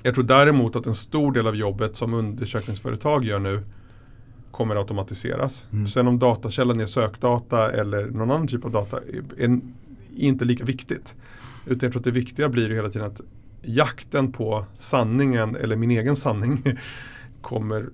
[0.04, 3.64] Jag tror däremot att en stor del av jobbet som undersökningsföretag gör nu
[4.52, 5.66] kommer automatiseras.
[5.72, 5.88] Mm.
[5.88, 9.00] Sen om datakällan är sökdata eller någon annan typ av data
[9.38, 9.60] är,
[10.16, 11.16] inte lika viktigt.
[11.66, 13.22] Utan jag tror att det viktiga blir ju hela tiden att
[13.62, 16.64] jakten på sanningen eller min egen sanning
[17.41, 17.89] kommer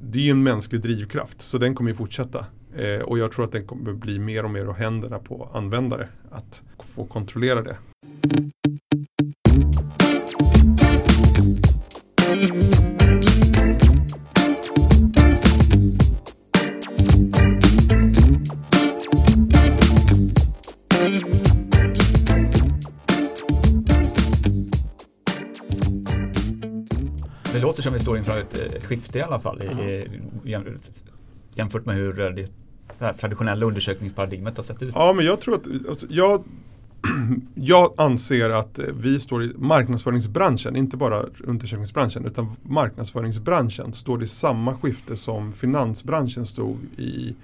[0.00, 2.46] det är ju en mänsklig drivkraft så den kommer ju fortsätta.
[2.76, 6.08] Eh, och jag tror att den kommer bli mer och mer och händerna på användare
[6.30, 7.76] att få kontrollera det.
[27.52, 29.80] Det låter som vi står inför ett, ett skifte i alla fall i, Ja.
[29.82, 30.08] i,
[30.44, 30.78] jäm-
[31.54, 32.32] jämfört med hur det,
[32.98, 34.92] det här traditionella undersökningsparadigmet har sett ut.
[34.94, 36.44] Ja men jag tror att alltså, jag,
[37.54, 44.26] jag anser att eh, vi står i marknadsföringsbranschen, inte bara undersökningsbranschen utan marknadsföringsbranschen står i
[44.26, 47.34] samma skifte som finansbranschen stod i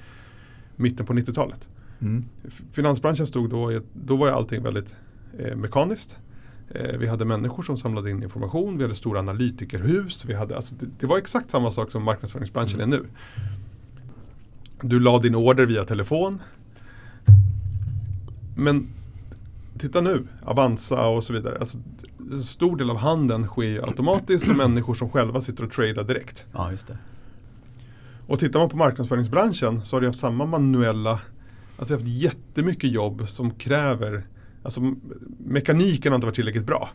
[0.77, 1.69] mitten på 90-talet.
[2.01, 2.25] Mm.
[2.73, 4.95] Finansbranschen stod då, då var ju allting väldigt
[5.39, 6.17] eh, mekaniskt.
[6.71, 10.25] Eh, vi hade människor som samlade in information, vi hade stora analytikerhus.
[10.25, 13.07] Vi hade, alltså, det, det var exakt samma sak som marknadsföringsbranschen är nu.
[14.83, 16.43] Du la din order via telefon.
[18.57, 18.89] Men
[19.81, 21.59] titta nu, Avanza och så vidare.
[21.61, 21.79] Alltså,
[22.33, 26.05] en stor del av handeln sker ju automatiskt och människor som själva sitter och tradar
[26.05, 26.45] direkt.
[26.53, 26.99] Ja, just det.
[28.27, 31.21] Och tittar man på marknadsföringsbranschen så har du haft samma manuella,
[31.77, 34.27] alltså haft jättemycket jobb som kräver,
[34.63, 34.95] alltså
[35.39, 36.91] mekaniken har inte varit tillräckligt bra.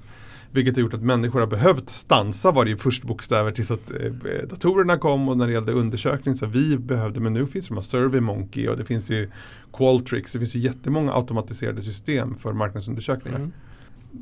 [0.56, 4.12] Vilket har gjort att människor har behövt stansa varje förstbokstäver tills att eh,
[4.50, 7.78] datorerna kom och när det gällde undersökning så vi behövde, men nu finns det de
[7.78, 9.30] här SurveyMonkey och det finns ju
[9.74, 13.38] Qualtrics, det finns ju jättemånga automatiserade system för marknadsundersökningar.
[13.38, 13.52] Mm.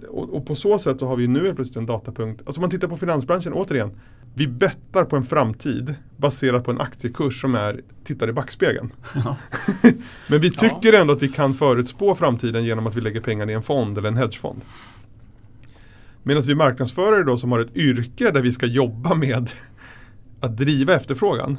[0.09, 2.41] Och, och på så sätt så har vi nu helt plötsligt en datapunkt.
[2.45, 3.91] Alltså om man tittar på finansbranschen återigen.
[4.35, 8.91] Vi bettar på en framtid baserat på en aktiekurs som är tittar i backspegeln.
[9.15, 9.37] Ja.
[10.27, 13.53] Men vi tycker ändå att vi kan förutspå framtiden genom att vi lägger pengar i
[13.53, 14.61] en fond eller en hedgefond.
[16.23, 19.49] Medan vi marknadsförare då som har ett yrke där vi ska jobba med
[20.39, 21.57] att driva efterfrågan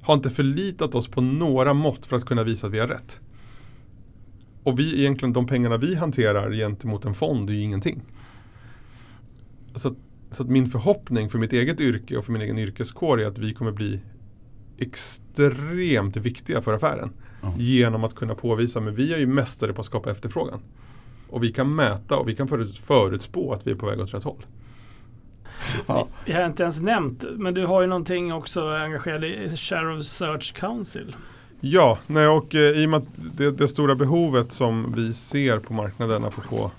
[0.00, 3.20] har inte förlitat oss på några mått för att kunna visa att vi har rätt.
[4.62, 8.02] Och vi egentligen, de pengarna vi hanterar gentemot en fond är ju ingenting.
[9.74, 9.94] Så att,
[10.30, 13.38] så att min förhoppning för mitt eget yrke och för min egen yrkeskår är att
[13.38, 14.00] vi kommer bli
[14.78, 17.10] extremt viktiga för affären.
[17.42, 17.54] Ja.
[17.58, 20.60] Genom att kunna påvisa, men vi är ju mästare på att skapa efterfrågan.
[21.30, 24.14] Och vi kan mäta och vi kan förut, förutspå att vi är på väg åt
[24.14, 24.46] rätt håll.
[25.86, 26.08] Ja.
[26.24, 30.04] Jag har inte ens nämnt, men du har ju någonting också engagerad i Share of
[30.04, 31.16] Search Council.
[31.60, 35.58] Ja, nej, och eh, i och med att det, det stora behovet som vi ser
[35.58, 36.70] på marknaden apropå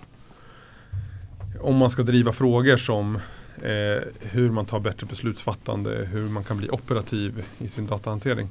[1.61, 3.15] om man ska driva frågor som
[3.61, 8.49] eh, hur man tar bättre beslutsfattande, hur man kan bli operativ i sin datahantering.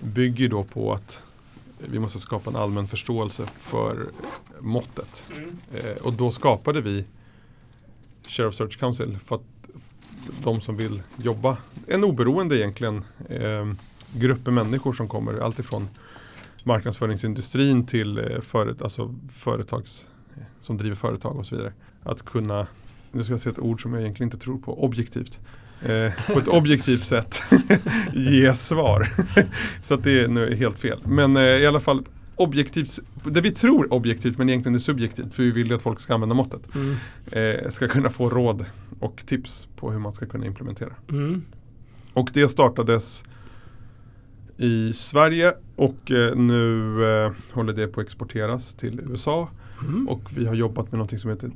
[0.00, 1.22] Bygger då på att
[1.78, 4.10] vi måste skapa en allmän förståelse för
[4.60, 5.22] måttet.
[5.74, 7.04] Eh, och då skapade vi
[8.28, 9.42] Share of Search Council för att
[10.42, 11.56] de som vill jobba,
[11.86, 13.72] en oberoende egentligen, eh,
[14.14, 15.88] grupper människor som kommer alltifrån
[16.64, 20.06] marknadsföringsindustrin till eh, föret, alltså företags,
[20.60, 21.72] som driver företag och så vidare.
[22.02, 22.66] Att kunna,
[23.12, 25.38] nu ska jag säga ett ord som jag egentligen inte tror på, objektivt.
[25.82, 27.42] Eh, på ett objektivt sätt
[28.12, 29.08] ge svar.
[29.82, 30.98] så att det är nu helt fel.
[31.04, 32.04] Men eh, i alla fall
[32.36, 36.00] objektivt, det vi tror objektivt men egentligen är subjektivt för vi vill ju att folk
[36.00, 36.74] ska använda måttet.
[36.74, 36.96] Mm.
[37.32, 38.64] Eh, ska kunna få råd
[39.00, 40.92] och tips på hur man ska kunna implementera.
[41.10, 41.42] Mm.
[42.12, 43.24] Och det startades
[44.56, 49.48] i Sverige och eh, nu eh, håller det på att exporteras till USA.
[49.82, 50.08] Mm.
[50.08, 51.50] Och vi har jobbat med något som heter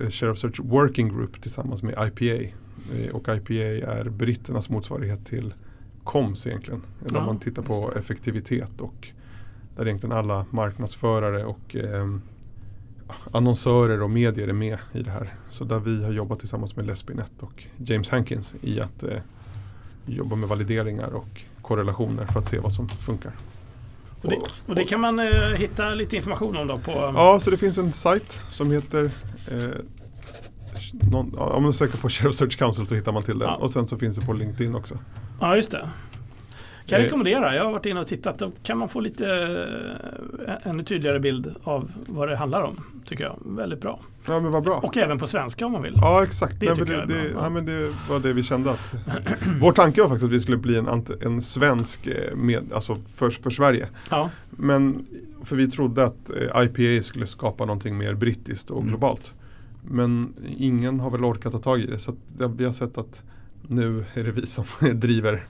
[0.00, 2.54] eh, Share of Search Working Group tillsammans med IPA.
[2.94, 5.54] Eh, och IPA är britternas motsvarighet till
[6.04, 6.82] KOMS egentligen.
[7.00, 9.08] Där Ja, man tittar på effektivitet och
[9.76, 12.16] där egentligen alla marknadsförare och eh,
[13.32, 15.28] annonsörer och medier är med i det här.
[15.50, 19.18] Så där vi har jobbat tillsammans med Lespinet och James Hankins i att eh,
[20.06, 23.32] jobba med valideringar och korrelationer för att se vad som funkar.
[24.22, 26.90] Och det, och det kan man eh, hitta lite information om då på...
[26.92, 29.10] Ja, så det finns en sajt som heter
[29.50, 29.68] eh,
[31.12, 33.48] någon, om man söker på Sheriff Search Council så hittar man till den.
[33.48, 33.56] Ja.
[33.56, 34.98] Och sen så finns det på LinkedIn också.
[35.40, 35.78] Ja, just det.
[36.86, 37.04] Kan jag Eh.
[37.04, 37.56] rekommendera.
[37.56, 38.38] Jag har varit inne och tittat.
[38.38, 39.26] Då kan man få lite
[40.48, 42.76] eh, ännu tydligare bild av vad det handlar om.
[43.06, 43.36] Tycker jag.
[43.44, 44.00] Väldigt bra.
[44.26, 44.74] Ja men vad bra.
[44.76, 45.94] Och även på svenska om man vill.
[45.96, 48.94] Ja exakt, Det Nej, men det, det, ja, men det var det vi kände att
[49.60, 53.30] Vår tanke var faktiskt att vi skulle bli en, en svensk eh, med, alltså för,
[53.30, 53.86] för Sverige.
[54.10, 55.06] Ja, Men
[55.44, 58.88] för vi trodde att IPA skulle skapa någonting mer brittiskt och Mm.
[58.88, 59.32] globalt.
[59.84, 61.98] Men ingen har väl orkat ta tag i det.
[61.98, 62.16] Så
[62.56, 63.22] vi har sett att
[63.68, 64.64] nu är det vi som
[64.94, 65.44] driver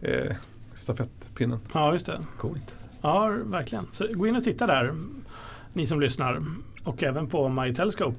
[0.00, 0.36] eh,
[0.74, 1.58] stafettpinnen.
[1.74, 2.20] ja just det.
[2.38, 2.76] Coolt.
[3.00, 3.86] Ja, verkligen.
[3.92, 4.94] Så gå in och titta där,
[5.72, 6.42] ni som lyssnar.
[6.84, 8.16] Och även på My Telescope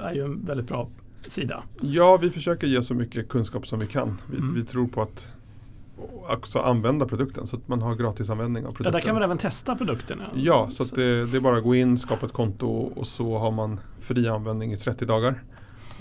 [0.00, 0.88] är ju en väldigt bra
[1.22, 1.62] sida.
[1.80, 4.20] Ja, vi försöker ge så mycket kunskap som vi kan.
[4.30, 4.54] Vi, Mm.
[4.54, 5.28] vi tror på att
[6.28, 8.92] också använda produkten så att man har gratisanvändning av Ja, produkten.
[8.92, 10.22] där kan man även testa produkten.
[10.34, 12.66] Ja, så att det, det är bara att gå in, skapa ett konto
[12.96, 15.42] och så har man fri användning i 30 dagar.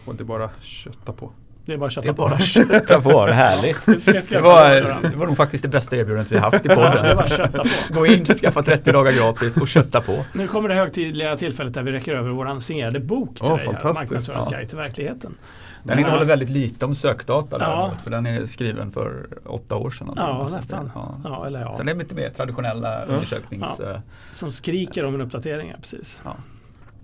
[0.05, 1.31] Och det är bara att kötta på.
[1.65, 2.21] Det är bara att Det kötta är på.
[2.21, 3.85] bara att kötta på, det är härligt.
[3.85, 4.71] Det Det var,
[5.11, 7.19] det var nog faktiskt det bästa erbjudandet vi haft i Ja, det är bara podden.
[7.19, 7.93] att kötta på.
[7.93, 10.25] Gå in, skaffa 30 dagar gratis och kötta på.
[10.33, 13.65] Nu kommer det högtidliga tillfället där vi räcker över vår signerade bok till Åh, dig.
[13.65, 14.11] här, fantastiskt.
[14.11, 14.67] Marknadsförarens Ja.
[14.67, 15.35] till verkligheten.
[15.83, 17.65] Den innehåller väldigt lite om sökdata Ja.
[17.67, 20.13] däremot, för den är skriven för åtta år sedan.
[20.15, 20.85] Ja, Så att nästan.
[20.85, 21.19] det- Ja.
[21.23, 21.73] Ja, eller ja.
[21.77, 23.67] Sen är det lite mer traditionella undersöknings...
[23.79, 23.89] Ja.
[23.91, 23.99] eh,
[24.33, 26.21] Som skriker om en uppdatering, ja, precis.
[26.25, 26.35] Ja.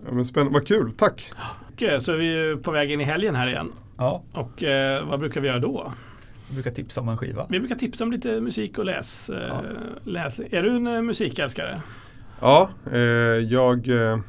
[0.06, 1.32] Ja, men spännande, vad kul, tack!
[1.82, 3.72] Eh, så är vi ju på väg in i helgen här igen.
[3.98, 5.94] ja, Och eh, vad brukar vi göra då?
[6.48, 7.46] jag brukar tipsa om en skiva.
[7.50, 9.30] Vi brukar tipsa om lite musik och läs.
[9.30, 9.62] Eh, Ja.
[10.04, 10.40] läs.
[10.40, 11.82] Är du en eh, musikälskare?
[12.42, 14.20] Ja, eh, jag, eh,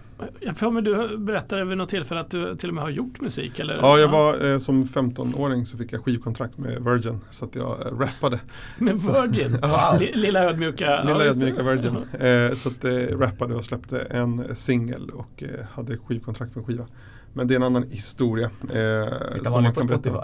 [0.41, 3.21] Jag får mig du berättade vid något tillfälle att du till och med har gjort
[3.21, 3.59] musik.
[3.59, 3.75] Eller?
[3.77, 7.81] ja, jag var eh, som 15-åring så fick jag skivkontrakt med Virgin så att jag
[7.87, 8.41] eh, rappade.
[8.79, 9.59] Med Virgin?
[9.63, 9.97] Ja.
[10.01, 11.03] Li- Lilla ödmjuka.
[11.05, 11.97] Lilla ja, ödmjuka Virgin.
[12.21, 16.87] Eh, så att eh, rappade och släppte en singel och eh, hade skivkontrakt med skiva.
[17.33, 18.45] Men det är en annan historia.
[18.47, 19.81] Eh, Hittar som man det man på.
[19.81, 20.17] Spotify?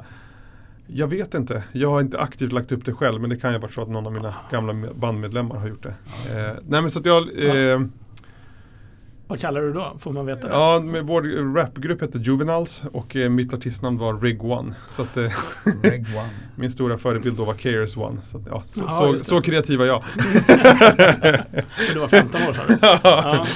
[0.87, 1.63] Jag vet inte.
[1.73, 3.89] Jag har inte aktivt lagt upp det själv men det kan ju vara så att
[3.89, 5.95] någon av mina gamla med- bandmedlemmar har gjort det.
[6.39, 7.23] Eh, nej men så att jag
[7.73, 7.81] eh,
[9.29, 9.97] Vad kallar du då?
[9.99, 10.49] Får man veta?
[10.49, 14.75] Ja, med vår rapgrupp hette Juveniles och eh, mitt artistnamn var Rig One.
[14.89, 15.23] Så att, eh,
[15.83, 16.29] Reg One.
[16.57, 18.19] min stora förebild då var KRS One.
[18.23, 20.05] Så, att, ja, så, Ja, så, så kreativ var jag.
[21.77, 22.79] För du var 15 år sa du?
[22.83, 23.47] Ja,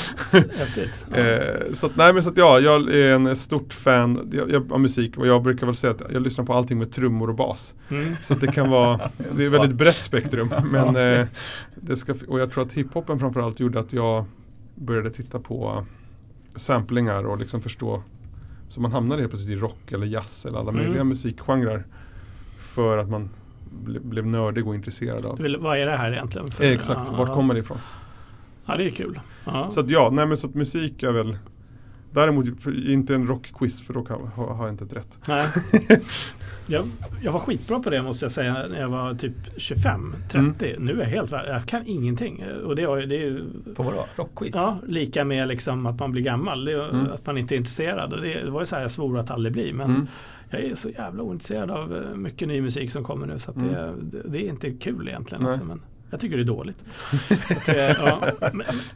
[0.59, 1.07] häftigt.
[1.11, 1.17] Ja.
[1.17, 4.73] Eh, så att, nej men så att ja, jag är en stort fan jag, jag,
[4.73, 7.35] av musik och jag brukar väl säga att jag lyssnar på allting med trummor och
[7.35, 7.75] bas.
[7.91, 8.17] Mm.
[8.23, 9.01] Så att det kan vara,
[9.37, 10.53] det är ett väldigt brett spektrum.
[10.73, 11.27] Men eh,
[11.75, 14.25] det ska, och jag tror att hiphopen framförallt gjorde att jag
[14.75, 15.87] började titta på
[16.57, 18.03] samplingar och liksom förstå.
[18.69, 20.83] Så man hamnade helt plötsligt i rock eller jazz eller alla Mm.
[20.85, 21.85] möjliga musikgenrer.
[22.59, 23.31] För att man
[23.85, 25.39] ble, blev nördig och intresserad av.
[25.39, 26.49] Vill, vad är det här egentligen?
[26.51, 27.79] För, Exakt, ja, vart kommer det ifrån?
[28.67, 29.21] Ja, det är kul.
[29.45, 29.71] Ja.
[29.71, 31.39] Så att ja, nej men så att musik är väl
[32.13, 32.47] Däremot
[32.87, 35.19] inte en rockquiz för då kan, har, har jag inte ett rätt.
[35.29, 35.47] Nej.
[36.67, 36.85] Jag,
[37.23, 40.77] jag var skitbra på det måste jag säga när jag var typ 25, 30.
[40.79, 41.45] Nu är jag helt värd.
[41.49, 42.45] Jag kan ingenting.
[42.65, 43.45] Och det, är- det är ju
[43.77, 44.07] På vadå?
[44.17, 44.55] Rockquiz?
[44.55, 46.65] ja, lika med liksom att man blir gammal.
[46.65, 47.13] Det, är Mm.
[47.13, 48.13] Att man inte är intresserad.
[48.13, 49.73] Och det, det var ju så här jag svor att aldrig bli.
[49.73, 50.07] Men Mm.
[50.51, 53.39] jag är så jävla ointresserad av eh, mycket ny musik som kommer nu.
[53.39, 55.43] Så att det, det, det är inte kul egentligen.
[55.45, 55.53] Nej.
[55.53, 55.81] Alltså, men
[56.11, 56.85] jag tycker det är dåligt.
[57.51, 58.21] att det, ja.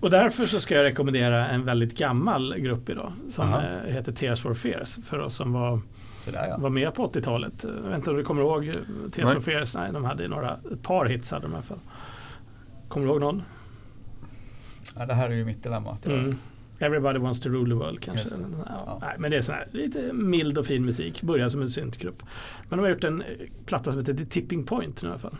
[0.00, 3.12] Och därför så ska jag rekommendera en väldigt gammal grupp idag.
[3.28, 3.62] Som Aha.
[3.62, 4.98] eh, heter Tears for Fears.
[5.04, 5.80] För oss som var
[6.24, 6.56] Sådär ja.
[6.58, 7.64] var med på 80-talet.
[7.64, 8.74] Jag vet inte om du kommer ihåg eh,
[9.12, 9.74] Tears for Fears?
[9.74, 11.78] Nej, de hade några, ett par hits hade de i alla fall.
[12.88, 13.42] Kommer du ihåg någon?
[14.96, 15.06] ja.
[15.06, 15.98] Det här är ju mitt dilemma.
[16.04, 16.38] Mm.
[16.78, 18.28] Everybody wants to rule the world kanske.
[18.66, 18.98] Ja.
[19.00, 21.22] Nej, men det är sån här lite mild och fin musik.
[21.22, 22.22] Börjar som en syntgrupp.
[22.68, 23.26] Men de har gjort en eh,
[23.66, 25.36] platta som heter The Tipping Point nu i alla fall.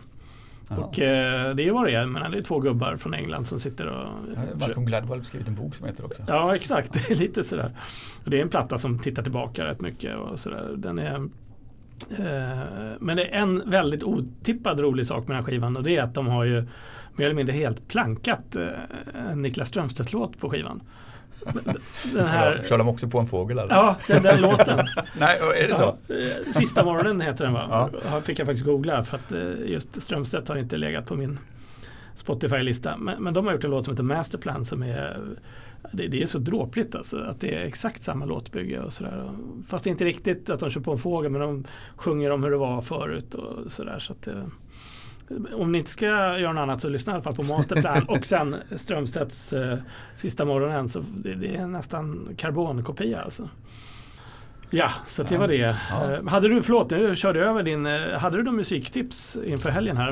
[0.69, 2.05] Och eh, det är vad det är.
[2.05, 4.07] Men det är två gubbar från England som sitter och...
[4.35, 6.23] Ja, Malcolm Gladwell har skrivit en bok som heter också.
[6.27, 6.95] Ja, exakt.
[7.11, 7.71] Är lite sådär.
[8.23, 10.17] Och det är en platta som tittar tillbaka rätt mycket.
[10.17, 10.73] Och sådär.
[10.77, 15.77] Den är, eh, men det är en väldigt otippad rolig sak med den här skivan
[15.77, 16.67] och det är att de har ju
[17.15, 20.81] mer eller mindre helt plankat eh, Niklas Strömstedt-låt på skivan.
[22.13, 23.75] Den här, Kör de också på en fågel eller?
[23.75, 24.79] ja, den där låten.
[25.19, 25.97] Nej, är det så?
[26.07, 27.89] Ja, eh, Sista morgonen heter den va?
[28.11, 28.21] Ja.
[28.21, 31.39] Fick jag faktiskt googla för att eh, just Strömstedt har inte legat på min
[32.15, 32.97] Spotify-lista.
[32.97, 35.19] Men, men de har gjort en låt som heter Masterplan som är
[35.91, 39.31] det, det är så dråpligt alltså, att det är exakt samma låtbygge och sådär.
[39.67, 41.65] Fast det är inte riktigt att de kör på en fågel men de
[41.95, 43.99] sjunger om hur det var förut och sådär.
[43.99, 44.49] Så att det,
[45.53, 48.25] om ni inte ska göra något annat så lyssna i alla fall på Masterplan och
[48.25, 49.77] sen Strömstedts eh,
[50.15, 50.89] Sista morgonen.
[50.89, 53.49] Så det, det är nästan karbonkopia alltså.
[54.69, 55.39] Ja, så det Ja.
[55.39, 55.77] var det.
[55.89, 56.11] Ja.
[56.11, 59.69] Eh, Hade du, förlåt nu körde jag över din, eh, hade du någon musiktips inför
[59.69, 60.11] helgen här?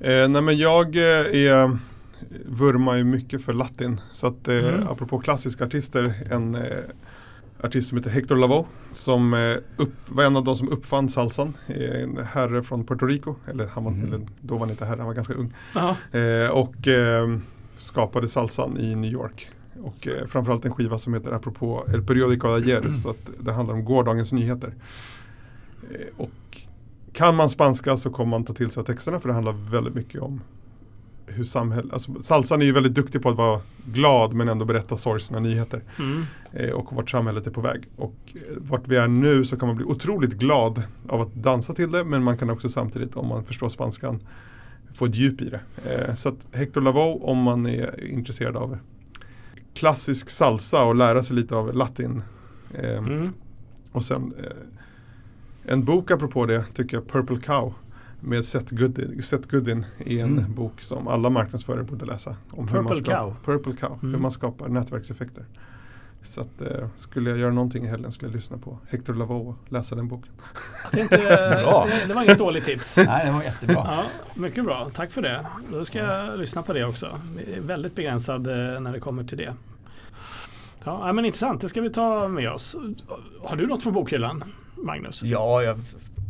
[0.00, 1.02] Eh, nej men jag eh,
[1.46, 1.76] är
[2.46, 4.00] vurmar ju mycket för latin.
[4.12, 4.88] Så att eh, Mm.
[4.88, 6.54] apropå klassiska artister, en
[7.66, 11.56] artist som heter Hector Lavoe som eh, upp, var en av de som uppfann salsan.
[11.66, 14.04] Eh, En herre från Puerto Rico, eller, han var, Mhm.
[14.04, 15.52] eller då var han inte herre, han var ganska ung.
[16.12, 17.38] Eh, och eh,
[17.78, 19.50] skapade salsan i New York.
[19.82, 23.52] Och eh, framförallt en skiva som heter apropå El Periódico de Ayer, så att det
[23.52, 24.74] handlar om gårdagens nyheter.
[25.90, 26.30] Eh, och
[27.12, 29.94] kan man spanska så kommer man ta till sig av texterna för det handlar väldigt
[29.94, 30.40] mycket om
[31.26, 34.96] hur samhället, alltså salsan är ju väldigt duktig på att vara glad men ändå berätta
[34.96, 35.82] sorgsna nyheter.
[35.98, 36.24] Mm.
[36.52, 37.88] Eh, och vart samhället är på väg.
[37.96, 41.74] Och eh, vart vi är nu så kan man bli otroligt glad av att dansa
[41.74, 44.20] till det men man kan också samtidigt om man förstår spanskan
[44.94, 45.60] få ett djup i det.
[45.84, 48.78] Eh, så att Hector Lavoe om man är intresserad av
[49.74, 52.22] klassisk salsa och lära sig lite av latin.
[52.74, 53.32] Eh, Mm.
[53.92, 54.34] Och sen
[55.64, 57.74] en bok apropå det tycker jag Purple Cow
[58.20, 60.54] med Seth Godin, Seth Godin är en Mm.
[60.54, 62.36] bok som alla marknadsförare borde läsa.
[62.50, 63.36] Om hur man Purple skapar, Cow?
[63.44, 64.22] Purple Cow, hur Mm.
[64.22, 65.44] man skapar nätverkseffekter.
[66.22, 69.48] Så att, eh, skulle jag göra någonting i helgen skulle jag lyssna på Hector Lavoe
[69.48, 70.32] och läsa den boken.
[70.96, 71.16] Inte,
[71.64, 71.86] Bra.
[71.90, 72.96] det, det var inget dåligt tips.
[73.06, 73.74] Nej, det var jättebra.
[73.74, 74.04] Ja,
[74.36, 75.46] mycket bra, tack för det.
[75.72, 77.20] Då ska jag lyssna på det också.
[77.36, 79.54] Vi är väldigt begränsad eh, när det kommer till det.
[80.84, 82.76] Ja, ja, men intressant, det ska vi ta med oss.
[83.42, 84.44] Har du något från bokhyllan,
[84.76, 85.22] Magnus?
[85.22, 85.78] Ja, jag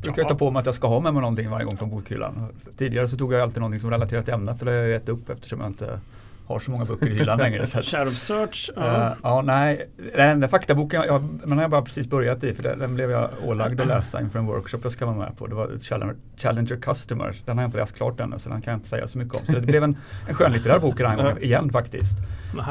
[0.03, 0.29] brukar Ja.
[0.29, 2.49] ta på mig att jag ska ha med mig någonting varje gång från bokhyllan.
[2.77, 5.09] Tidigare så tog jag alltid någonting som relaterat till ämnet och det har jag gett
[5.09, 6.01] upp eftersom jag inte
[6.47, 7.67] har så många böcker i hyllan längre.
[7.67, 8.71] Så att, Shadow Search?
[8.77, 9.17] Eh, Ja.
[9.23, 9.89] ja, nej.
[10.17, 13.11] Den där faktaboken, jag, men har jag bara precis börjat i för den, den blev
[13.11, 15.47] jag ålagd att läsa inför en workshop jag ska vara med på.
[15.47, 17.35] Det var Challenger, Challenger Customer.
[17.45, 19.35] Den har jag inte läst klart ännu så den kan jag inte säga så mycket
[19.41, 19.47] om.
[19.47, 19.97] Så det blev en,
[20.29, 22.17] en skönlitterär bok den här gången igen faktiskt.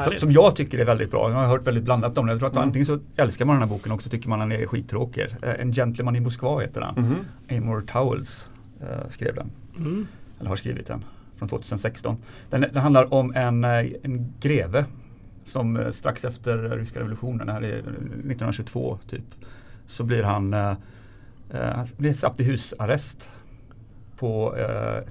[0.06, 1.30] Vad Som, jag tycker är väldigt bra.
[1.30, 2.32] Jag har hört väldigt blandat om den.
[2.34, 2.68] Jag tror att Mm.
[2.68, 5.26] antingen så älskar man den här boken och så tycker man den är skittråkig.
[5.42, 7.04] Eh, En gentleman i Moskva heter den.
[7.04, 7.16] Mhm.
[7.58, 8.48] Amor Towels
[8.80, 10.06] eh, skrev den Mm.
[10.40, 11.04] eller har skrivit den,
[11.36, 12.16] från 2016.
[12.50, 14.84] Den, den handlar om en, eh, en greve
[15.44, 19.24] som eh, strax efter ryska revolutionen, här är 1922 typ,
[19.86, 20.70] så blir han, eh,
[21.50, 23.28] eh, han blir satt i husarrest
[24.16, 25.08] på eh, ett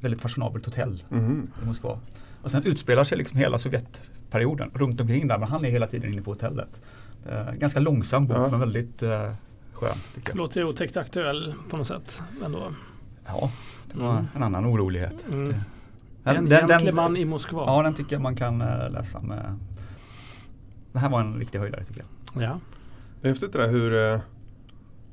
[0.00, 1.50] väldigt fashionabelt hotell Mhm.
[1.62, 1.98] i Moskva.
[2.42, 6.12] Och sen utspelar sig liksom hela Sovjetperioden runt omkring där, men han är hela tiden
[6.12, 6.80] inne på hotellet.
[7.28, 8.48] Eh, ganska långsam bok Ja.
[8.50, 9.32] men väldigt eh,
[9.72, 9.96] skön.
[10.32, 12.72] Låter ju otäckt aktuell på något sätt ändå.
[13.26, 13.50] Ja,
[13.96, 14.26] det var Mm.
[14.36, 15.24] en annan orolighet.
[15.28, 15.48] Mm.
[15.48, 17.64] Den- en den- den- gentleman i Moskva.
[17.66, 19.58] Ja, den tycker jag man kan eh, läsa med.
[20.92, 22.42] Det här var en riktig höjdare tycker jag.
[22.44, 22.60] Ja.
[23.20, 24.20] Det är häftigt det där hur eh,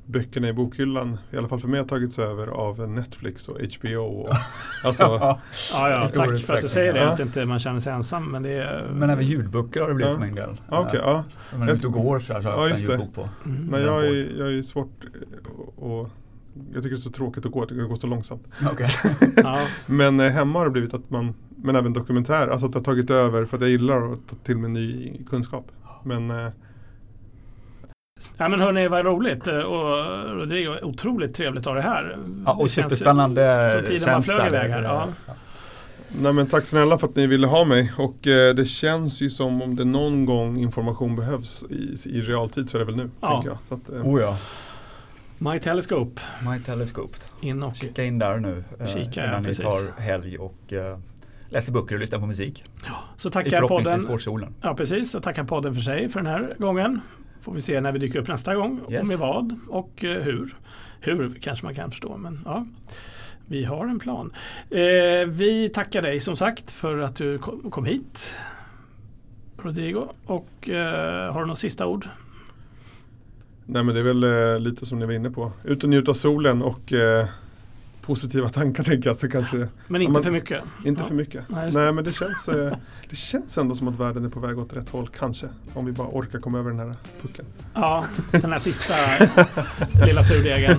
[0.06, 3.98] böckerna i bokhyllan, i alla fall för mig, har tagits över av Netflix och HBO.
[4.04, 4.34] Och,
[4.84, 5.40] alltså, Ja,
[5.72, 7.00] ja, tack för att du säger det.
[7.00, 7.08] ja.
[7.12, 8.24] Att inte man känner sig ensam.
[8.32, 10.18] Men det är, Men även ljudböcker har det blivit Ja.
[10.18, 10.56] för min del.
[10.70, 11.24] ja, Eh, ja.
[11.52, 13.14] Om man är ute och går så, här, så har Ja, jag ofta en ljudbok
[13.14, 13.28] på.
[13.44, 13.66] Mm.
[13.70, 16.10] Nej, jag är, jag är svårt eh, och
[16.72, 18.46] jag tycker det är så tråkigt att gå, det går så långsamt.
[19.36, 19.66] Ja.
[19.86, 22.84] Men eh, hemma har det blivit att man, men även dokumentär, alltså att det har
[22.84, 25.66] tagit över för att jag gillar att ta till mig ny kunskap.
[26.04, 26.48] Men eh,
[28.36, 29.46] Ja men hörni, vad roligt.
[29.46, 32.18] Eh, Och Rodrigo, otroligt trevligt att ha dig här.
[32.46, 34.46] Ja, Det och känns ju superspännande tiden tjänst flög där.
[34.46, 34.82] iväg här.
[34.82, 35.08] Ja.
[36.22, 39.30] Nej men tack snälla för att ni ville ha mig och eh, det känns ju
[39.30, 43.10] som om det någon gång information behövs i, i realtid så är det väl nu.
[43.20, 43.28] Ja.
[43.32, 43.62] Tänker jag.
[43.62, 44.36] Så att, eh, Oh ja,
[45.38, 46.20] My Telescope
[46.50, 47.18] My Telescope.
[47.40, 49.64] in och Kika in där nu eh, Kika, ja, innan ni precis.
[49.64, 50.98] tar helg och eh,
[51.48, 52.64] läser böcker och lyssnar på musik.
[53.16, 54.06] så I tackar förhoppningsvis podden.
[54.06, 54.54] får solen.
[54.60, 57.00] Ja precis, så tackar podden för sig för den här gången.
[57.40, 59.00] Får vi se när vi dyker upp nästa gång Yes.
[59.02, 60.56] och med vad och eh, hur.
[61.00, 62.66] Hur kanske man kan förstå men ja.
[63.46, 64.32] Vi har en plan.
[64.70, 64.80] Eh,
[65.28, 68.36] vi tackar dig som sagt för att du kom, kom hit.
[69.58, 70.08] Rodrigo.
[70.26, 72.08] Och eh, har du något sista ord?
[73.66, 75.52] Nej men det är väl eh, lite som ni var inne på.
[75.64, 77.26] Ut och njuta av solen och eh,
[78.06, 79.16] positiva tankar tänker jag.
[79.16, 80.62] Så kanske Men inte men- för mycket.
[80.84, 81.08] inte Ja.
[81.08, 81.44] för mycket.
[81.48, 82.72] Nej, Nej men det känns, eh,
[83.10, 85.46] det känns ändå som att världen är på väg åt rätt håll kanske.
[85.74, 87.44] Om vi bara orkar komma över den här pucken.
[87.74, 88.94] Ja, den här sista
[90.06, 90.76] lilla surdegen.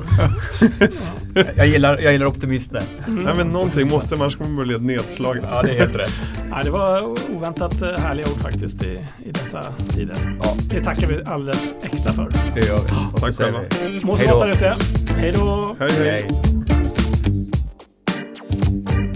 [1.55, 2.83] Jag gillar, jag gillar optimismen.
[3.07, 3.23] Mm.
[3.23, 5.43] Nej men någonting måste man, annars kommer man bli nedslagen.
[5.51, 6.13] Ja, det är helt rätt.
[6.49, 7.01] Ja, det var
[7.35, 10.37] oväntat eh, härliga ord faktiskt i, i dessa tider.
[10.43, 12.29] Ja, Det tackar vi alldeles extra för.
[12.55, 13.21] det gör vi.
[13.21, 13.59] Tack själva.
[14.03, 14.33] Må så Hej då.
[14.33, 14.75] gott där ute.
[15.13, 15.75] Hej då!
[15.79, 15.89] Hej!
[15.99, 16.29] hej.
[18.55, 19.14] Bye.